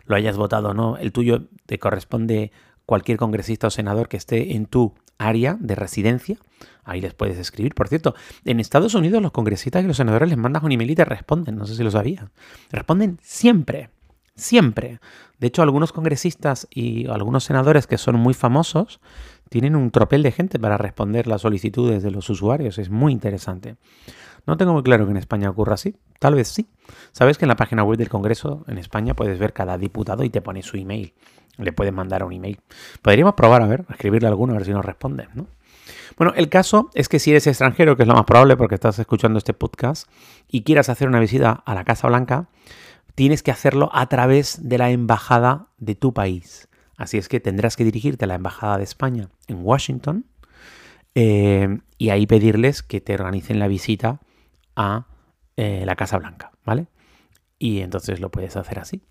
lo 0.06 0.14
hayas 0.14 0.36
votado 0.36 0.68
o 0.68 0.74
no, 0.74 0.96
el 0.96 1.10
tuyo 1.10 1.48
te 1.66 1.80
corresponde 1.80 2.52
cualquier 2.86 3.18
congresista 3.18 3.66
o 3.66 3.70
senador 3.70 4.08
que 4.08 4.16
esté 4.16 4.54
en 4.54 4.66
tu 4.66 4.94
área 5.18 5.56
de 5.60 5.74
residencia. 5.74 6.38
Ahí 6.84 7.00
les 7.00 7.14
puedes 7.14 7.38
escribir. 7.38 7.74
Por 7.74 7.88
cierto, 7.88 8.14
en 8.44 8.60
Estados 8.60 8.94
Unidos 8.94 9.22
los 9.22 9.32
congresistas 9.32 9.84
y 9.84 9.86
los 9.86 9.96
senadores 9.96 10.28
les 10.28 10.38
mandas 10.38 10.62
un 10.62 10.72
email 10.72 10.90
y 10.90 10.94
te 10.94 11.04
responden. 11.04 11.56
No 11.56 11.66
sé 11.66 11.74
si 11.74 11.82
lo 11.82 11.90
sabías. 11.90 12.26
Responden 12.70 13.18
siempre. 13.22 13.90
Siempre. 14.36 15.00
De 15.38 15.46
hecho, 15.46 15.62
algunos 15.62 15.92
congresistas 15.92 16.66
y 16.70 17.06
algunos 17.06 17.44
senadores 17.44 17.86
que 17.86 17.98
son 17.98 18.16
muy 18.16 18.34
famosos 18.34 19.00
tienen 19.48 19.76
un 19.76 19.90
tropel 19.90 20.22
de 20.22 20.32
gente 20.32 20.58
para 20.58 20.76
responder 20.76 21.26
las 21.26 21.42
solicitudes 21.42 22.02
de 22.02 22.10
los 22.10 22.28
usuarios. 22.28 22.78
Es 22.78 22.90
muy 22.90 23.12
interesante. 23.12 23.76
No 24.46 24.56
tengo 24.56 24.72
muy 24.72 24.82
claro 24.82 25.06
que 25.06 25.12
en 25.12 25.16
España 25.16 25.48
ocurra 25.48 25.74
así. 25.74 25.94
Tal 26.24 26.36
vez 26.36 26.48
sí. 26.48 26.66
Sabes 27.12 27.36
que 27.36 27.44
en 27.44 27.50
la 27.50 27.56
página 27.56 27.84
web 27.84 27.98
del 27.98 28.08
Congreso 28.08 28.64
en 28.66 28.78
España 28.78 29.12
puedes 29.12 29.38
ver 29.38 29.52
cada 29.52 29.76
diputado 29.76 30.24
y 30.24 30.30
te 30.30 30.40
pone 30.40 30.62
su 30.62 30.78
email. 30.78 31.12
Le 31.58 31.70
puedes 31.70 31.92
mandar 31.92 32.24
un 32.24 32.32
email. 32.32 32.60
Podríamos 33.02 33.34
probar 33.34 33.60
a 33.60 33.66
ver, 33.66 33.84
escribirle 33.90 34.28
alguno 34.28 34.54
a 34.54 34.56
ver 34.56 34.64
si 34.64 34.72
nos 34.72 34.86
responde, 34.86 35.28
¿no? 35.34 35.48
Bueno, 36.16 36.32
el 36.34 36.48
caso 36.48 36.88
es 36.94 37.10
que 37.10 37.18
si 37.18 37.32
eres 37.32 37.46
extranjero, 37.46 37.94
que 37.94 38.04
es 38.04 38.08
lo 38.08 38.14
más 38.14 38.24
probable 38.24 38.56
porque 38.56 38.74
estás 38.74 38.98
escuchando 38.98 39.36
este 39.36 39.52
podcast, 39.52 40.08
y 40.48 40.62
quieras 40.62 40.88
hacer 40.88 41.08
una 41.08 41.20
visita 41.20 41.62
a 41.66 41.74
la 41.74 41.84
Casa 41.84 42.08
Blanca, 42.08 42.48
tienes 43.14 43.42
que 43.42 43.50
hacerlo 43.50 43.90
a 43.92 44.06
través 44.06 44.66
de 44.66 44.78
la 44.78 44.90
embajada 44.90 45.66
de 45.76 45.94
tu 45.94 46.14
país. 46.14 46.68
Así 46.96 47.18
es 47.18 47.28
que 47.28 47.38
tendrás 47.38 47.76
que 47.76 47.84
dirigirte 47.84 48.24
a 48.24 48.28
la 48.28 48.36
embajada 48.36 48.78
de 48.78 48.84
España 48.84 49.28
en 49.46 49.58
Washington 49.60 50.24
eh, 51.14 51.80
y 51.98 52.08
ahí 52.08 52.26
pedirles 52.26 52.82
que 52.82 53.02
te 53.02 53.12
organicen 53.12 53.58
la 53.58 53.68
visita 53.68 54.20
a 54.74 55.08
eh, 55.56 55.84
la 55.86 55.96
Casa 55.96 56.18
Blanca, 56.18 56.52
¿vale? 56.64 56.86
Y 57.58 57.80
entonces 57.80 58.20
lo 58.20 58.30
puedes 58.30 58.56
hacer 58.56 58.78
así. 58.78 59.02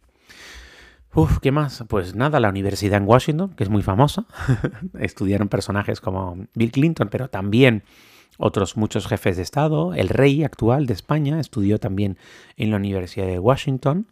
Uf, 1.15 1.39
¿qué 1.39 1.51
más? 1.51 1.83
Pues 1.87 2.15
nada, 2.15 2.39
la 2.39 2.49
universidad 2.49 2.97
en 2.97 3.07
Washington, 3.07 3.53
que 3.55 3.63
es 3.63 3.69
muy 3.69 3.83
famosa. 3.83 4.25
Estudiaron 4.99 5.47
personajes 5.47 6.01
como 6.01 6.47
Bill 6.55 6.71
Clinton, 6.71 7.09
pero 7.09 7.29
también 7.29 7.83
otros 8.39 8.77
muchos 8.77 9.07
jefes 9.07 9.37
de 9.37 9.43
Estado. 9.43 9.93
El 9.93 10.09
rey 10.09 10.43
actual 10.43 10.87
de 10.87 10.93
España 10.93 11.39
estudió 11.39 11.79
también 11.79 12.17
en 12.57 12.71
la 12.71 12.77
Universidad 12.77 13.27
de 13.27 13.37
Washington. 13.37 14.07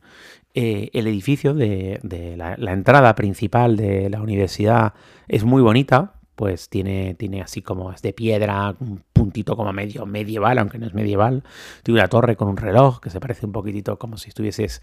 Eh, 0.54 0.90
el 0.94 1.08
edificio 1.08 1.54
de, 1.54 2.00
la, 2.38 2.56
la, 2.58 2.74
entrada 2.74 3.16
principal 3.16 3.78
de 3.78 4.10
la 4.10 4.22
universidad 4.22 4.94
es 5.28 5.44
muy 5.44 5.62
bonita, 5.62 6.16
pues 6.42 6.70
tiene, 6.70 7.14
tiene 7.14 7.44
así 7.44 7.62
como 7.62 7.92
es 7.92 8.02
de 8.02 8.14
piedra, 8.14 8.76
un 8.80 9.04
puntito 9.14 9.56
como 9.56 9.72
medio 9.74 10.08
medieval, 10.08 10.58
aunque 10.58 10.80
no 10.80 10.88
es 10.88 10.94
medieval. 10.96 11.44
Tiene 11.84 12.00
una 12.00 12.08
torre 12.08 12.36
con 12.36 12.48
un 12.48 12.58
reloj 12.58 13.00
que 13.00 13.12
se 13.12 13.20
parece 13.20 13.46
un 13.46 13.52
poquitito 13.52 14.00
como 14.00 14.18
si 14.18 14.30
estuvieses 14.30 14.82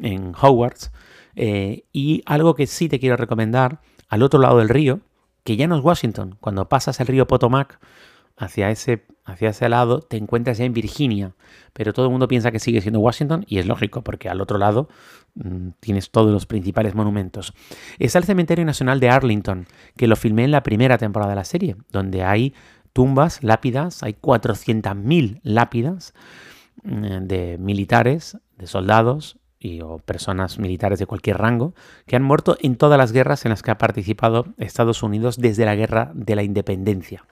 en 0.00 0.32
Hogwarts. 0.40 0.92
Eh, 1.34 1.86
y 1.92 2.22
algo 2.24 2.54
que 2.54 2.68
sí 2.68 2.88
te 2.88 3.00
quiero 3.00 3.16
recomendar, 3.16 3.80
al 4.08 4.22
otro 4.22 4.38
lado 4.38 4.58
del 4.58 4.68
río, 4.68 5.00
que 5.42 5.56
ya 5.56 5.66
no 5.66 5.76
es 5.76 5.82
Washington, 5.82 6.36
cuando 6.38 6.68
pasas 6.68 7.00
el 7.00 7.08
río 7.08 7.26
Potomac 7.26 7.80
hacia 8.36 8.70
ese, 8.70 9.04
hacia 9.24 9.50
ese 9.50 9.68
lado, 9.68 10.00
te 10.00 10.16
encuentras 10.16 10.58
ya 10.58 10.64
en 10.64 10.72
Virginia, 10.72 11.34
pero 11.72 11.92
todo 11.92 12.06
el 12.06 12.10
mundo 12.10 12.28
piensa 12.28 12.50
que 12.50 12.58
sigue 12.58 12.80
siendo 12.80 13.00
Washington 13.00 13.44
y 13.46 13.58
es 13.58 13.66
lógico, 13.66 14.02
porque 14.02 14.28
al 14.28 14.40
otro 14.40 14.58
lado 14.58 14.88
mm, 15.34 15.70
tienes 15.80 16.10
todos 16.10 16.30
los 16.30 16.46
principales 16.46 16.94
monumentos. 16.94 17.54
Está 17.98 18.18
el 18.18 18.24
Cementerio 18.24 18.64
Nacional 18.64 19.00
de 19.00 19.10
Arlington, 19.10 19.66
que 19.96 20.06
lo 20.06 20.16
filmé 20.16 20.44
en 20.44 20.50
la 20.50 20.62
primera 20.62 20.98
temporada 20.98 21.30
de 21.30 21.36
la 21.36 21.44
serie, 21.44 21.76
donde 21.90 22.24
hay 22.24 22.54
tumbas, 22.92 23.42
lápidas, 23.42 24.02
hay 24.02 24.14
400.000 24.14 25.40
lápidas 25.42 26.14
mm, 26.82 27.26
de 27.26 27.58
militares, 27.58 28.38
de 28.56 28.66
soldados, 28.66 29.38
y, 29.62 29.80
o 29.80 29.98
personas 29.98 30.58
militares 30.58 30.98
de 30.98 31.06
cualquier 31.06 31.38
rango 31.38 31.74
que 32.06 32.16
han 32.16 32.22
muerto 32.22 32.56
en 32.60 32.76
todas 32.76 32.98
las 32.98 33.12
guerras 33.12 33.44
en 33.44 33.50
las 33.50 33.62
que 33.62 33.70
ha 33.70 33.78
participado 33.78 34.46
Estados 34.58 35.02
Unidos 35.02 35.38
desde 35.38 35.64
la 35.64 35.76
guerra 35.76 36.10
de 36.14 36.34
la 36.34 36.42
independencia. 36.42 37.24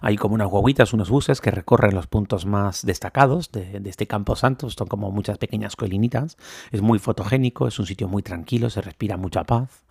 Hay 0.00 0.16
como 0.16 0.34
unas 0.34 0.48
guaguitas, 0.48 0.92
unos 0.92 1.10
buses 1.10 1.40
que 1.40 1.50
recorren 1.50 1.94
los 1.94 2.06
puntos 2.06 2.46
más 2.46 2.84
destacados 2.84 3.52
de, 3.52 3.80
este 3.84 4.06
Campo 4.06 4.36
Santo. 4.36 4.70
Son 4.70 4.86
como 4.86 5.10
muchas 5.10 5.38
pequeñas 5.38 5.76
colinitas. 5.76 6.36
Es 6.70 6.82
muy 6.82 6.98
fotogénico, 6.98 7.66
es 7.66 7.78
un 7.78 7.86
sitio 7.86 8.08
muy 8.08 8.22
tranquilo, 8.22 8.70
se 8.70 8.80
respira 8.80 9.16
mucha 9.16 9.44
paz. 9.44 9.84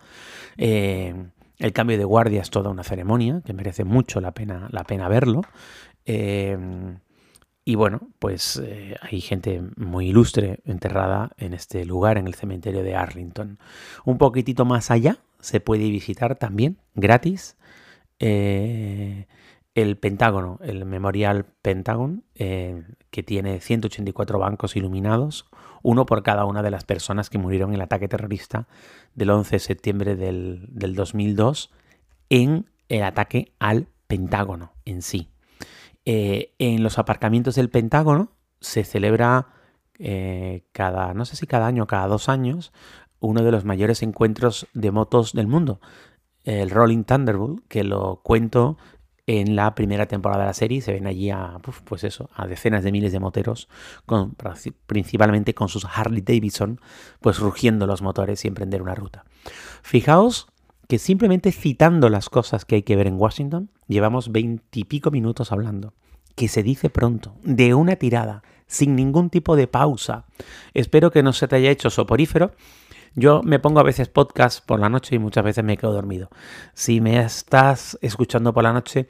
Eh, 0.56 1.14
el 1.58 1.72
cambio 1.72 1.96
de 1.98 2.04
guardia 2.04 2.42
es 2.42 2.50
toda 2.50 2.70
una 2.70 2.84
ceremonia 2.84 3.42
que 3.44 3.52
merece 3.52 3.84
mucho 3.84 4.20
la 4.20 4.32
pena, 4.32 4.68
la 4.70 4.84
pena 4.84 5.08
verlo. 5.08 5.42
Eh, 6.04 6.56
y 7.68 7.74
bueno, 7.74 8.10
pues 8.20 8.62
eh, 8.64 8.94
hay 9.00 9.20
gente 9.20 9.60
muy 9.76 10.10
ilustre 10.10 10.60
enterrada 10.66 11.32
en 11.36 11.52
este 11.52 11.84
lugar, 11.84 12.16
en 12.16 12.28
el 12.28 12.34
cementerio 12.34 12.84
de 12.84 12.94
Arlington. 12.94 13.58
Un 14.04 14.18
poquitito 14.18 14.64
más 14.64 14.92
allá 14.92 15.18
se 15.40 15.58
puede 15.58 15.90
visitar 15.90 16.36
también, 16.36 16.78
gratis, 16.94 17.56
el 19.76 19.98
Pentágono, 19.98 20.58
el 20.62 20.86
Memorial 20.86 21.44
Pentagon, 21.60 22.24
eh, 22.34 22.82
que 23.10 23.22
tiene 23.22 23.60
184 23.60 24.38
bancos 24.38 24.74
iluminados, 24.74 25.50
uno 25.82 26.06
por 26.06 26.22
cada 26.22 26.46
una 26.46 26.62
de 26.62 26.70
las 26.70 26.84
personas 26.84 27.28
que 27.28 27.36
murieron 27.36 27.70
en 27.70 27.74
el 27.74 27.80
ataque 27.82 28.08
terrorista 28.08 28.66
del 29.14 29.28
11 29.28 29.56
de 29.56 29.60
septiembre 29.60 30.16
del, 30.16 30.66
del 30.70 30.94
2002 30.94 31.70
en 32.30 32.70
el 32.88 33.02
ataque 33.02 33.52
al 33.58 33.88
Pentágono 34.06 34.72
en 34.86 35.02
sí. 35.02 35.28
Eh, 36.06 36.54
en 36.58 36.82
los 36.82 36.98
aparcamientos 36.98 37.54
del 37.56 37.68
Pentágono 37.68 38.32
se 38.62 38.82
celebra 38.82 39.48
eh, 39.98 40.64
cada, 40.72 41.12
no 41.12 41.26
sé 41.26 41.36
si 41.36 41.46
cada 41.46 41.66
año 41.66 41.82
o 41.82 41.86
cada 41.86 42.06
dos 42.06 42.30
años, 42.30 42.72
uno 43.20 43.42
de 43.42 43.52
los 43.52 43.66
mayores 43.66 44.02
encuentros 44.02 44.68
de 44.72 44.90
motos 44.90 45.34
del 45.34 45.48
mundo, 45.48 45.80
el 46.44 46.70
Rolling 46.70 47.02
Thunderbolt, 47.02 47.66
que 47.66 47.82
lo 47.82 48.20
cuento 48.22 48.78
en 49.26 49.56
la 49.56 49.74
primera 49.74 50.06
temporada 50.06 50.42
de 50.42 50.48
la 50.48 50.54
serie. 50.54 50.80
Se 50.80 50.92
ven 50.92 51.06
allí 51.06 51.30
a, 51.30 51.58
pues 51.84 52.04
eso, 52.04 52.30
a 52.34 52.46
decenas 52.46 52.84
de 52.84 52.92
miles 52.92 53.12
de 53.12 53.20
moteros, 53.20 53.68
principalmente 54.86 55.54
con 55.54 55.68
sus 55.68 55.84
Harley 55.84 56.22
Davidson, 56.22 56.80
pues 57.20 57.38
rugiendo 57.38 57.86
los 57.86 58.02
motores 58.02 58.44
y 58.44 58.48
emprender 58.48 58.82
una 58.82 58.94
ruta. 58.94 59.24
Fijaos 59.82 60.46
que 60.88 60.98
simplemente 60.98 61.50
citando 61.50 62.08
las 62.08 62.28
cosas 62.28 62.64
que 62.64 62.76
hay 62.76 62.82
que 62.82 62.94
ver 62.94 63.08
en 63.08 63.18
Washington, 63.18 63.70
llevamos 63.88 64.30
veintipico 64.30 65.10
minutos 65.10 65.50
hablando, 65.50 65.94
que 66.36 66.46
se 66.46 66.62
dice 66.62 66.90
pronto, 66.90 67.34
de 67.42 67.74
una 67.74 67.96
tirada, 67.96 68.44
sin 68.68 68.94
ningún 68.94 69.30
tipo 69.30 69.56
de 69.56 69.66
pausa. 69.66 70.26
Espero 70.74 71.10
que 71.10 71.24
no 71.24 71.32
se 71.32 71.48
te 71.48 71.56
haya 71.56 71.70
hecho 71.70 71.90
soporífero. 71.90 72.52
Yo 73.16 73.42
me 73.42 73.58
pongo 73.58 73.80
a 73.80 73.82
veces 73.82 74.08
podcast 74.08 74.64
por 74.64 74.78
la 74.78 74.88
noche 74.88 75.16
y 75.16 75.18
muchas 75.18 75.42
veces 75.42 75.64
me 75.64 75.76
quedo 75.76 75.92
dormido. 75.92 76.28
Si 76.74 77.00
me 77.00 77.18
estás 77.18 77.98
escuchando 78.02 78.54
por 78.54 78.62
la 78.62 78.72
noche, 78.72 79.08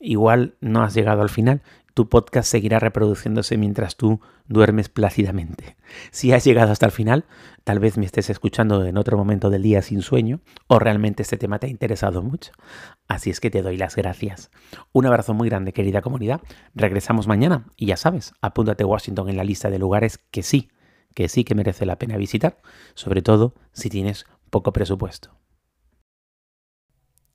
igual 0.00 0.54
no 0.60 0.82
has 0.82 0.94
llegado 0.94 1.20
al 1.20 1.28
final 1.28 1.60
tu 1.98 2.08
podcast 2.08 2.48
seguirá 2.48 2.78
reproduciéndose 2.78 3.56
mientras 3.56 3.96
tú 3.96 4.20
duermes 4.46 4.88
plácidamente. 4.88 5.76
Si 6.12 6.32
has 6.32 6.44
llegado 6.44 6.70
hasta 6.70 6.86
el 6.86 6.92
final, 6.92 7.24
tal 7.64 7.80
vez 7.80 7.98
me 7.98 8.06
estés 8.06 8.30
escuchando 8.30 8.84
en 8.84 8.96
otro 8.98 9.16
momento 9.16 9.50
del 9.50 9.62
día 9.62 9.82
sin 9.82 10.02
sueño 10.02 10.38
o 10.68 10.78
realmente 10.78 11.24
este 11.24 11.36
tema 11.36 11.58
te 11.58 11.66
ha 11.66 11.70
interesado 11.70 12.22
mucho. 12.22 12.52
Así 13.08 13.30
es 13.30 13.40
que 13.40 13.50
te 13.50 13.62
doy 13.62 13.76
las 13.76 13.96
gracias. 13.96 14.52
Un 14.92 15.06
abrazo 15.06 15.34
muy 15.34 15.48
grande, 15.48 15.72
querida 15.72 16.00
comunidad. 16.00 16.40
Regresamos 16.72 17.26
mañana 17.26 17.64
y 17.76 17.86
ya 17.86 17.96
sabes, 17.96 18.32
apúntate 18.40 18.84
Washington 18.84 19.28
en 19.28 19.36
la 19.36 19.42
lista 19.42 19.70
de 19.70 19.80
lugares 19.80 20.18
que 20.30 20.44
sí, 20.44 20.70
que 21.18 21.28
sí 21.28 21.42
que 21.42 21.56
merece 21.56 21.84
la 21.84 21.98
pena 21.98 22.16
visitar, 22.16 22.62
sobre 22.94 23.22
todo 23.22 23.52
si 23.72 23.88
tienes 23.88 24.24
poco 24.50 24.72
presupuesto. 24.72 25.36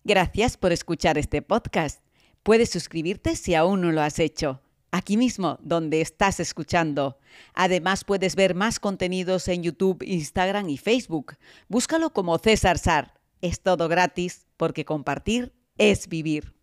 Gracias 0.05 0.55
por 0.55 0.71
escuchar 0.71 1.17
este 1.17 1.41
podcast. 1.41 2.01
Puedes 2.43 2.69
suscribirte 2.69 3.35
si 3.35 3.55
aún 3.55 3.81
no 3.81 3.91
lo 3.91 3.99
has 3.99 4.19
hecho, 4.19 4.61
aquí 4.91 5.17
mismo 5.17 5.59
donde 5.61 5.99
estás 5.99 6.39
escuchando. 6.39 7.17
Además 7.55 8.05
puedes 8.05 8.37
ver 8.37 8.55
más 8.55 8.79
contenidos 8.79 9.49
en 9.49 9.63
YouTube, 9.63 10.01
Instagram 10.01 10.69
y 10.69 10.77
Facebook. 10.77 11.35
Búscalo 11.67 12.11
como 12.13 12.37
César 12.37 12.77
Sar. 12.77 13.19
Es 13.41 13.59
todo 13.59 13.89
gratis 13.89 14.47
porque 14.55 14.85
compartir 14.85 15.51
es 15.77 16.07
vivir. 16.07 16.53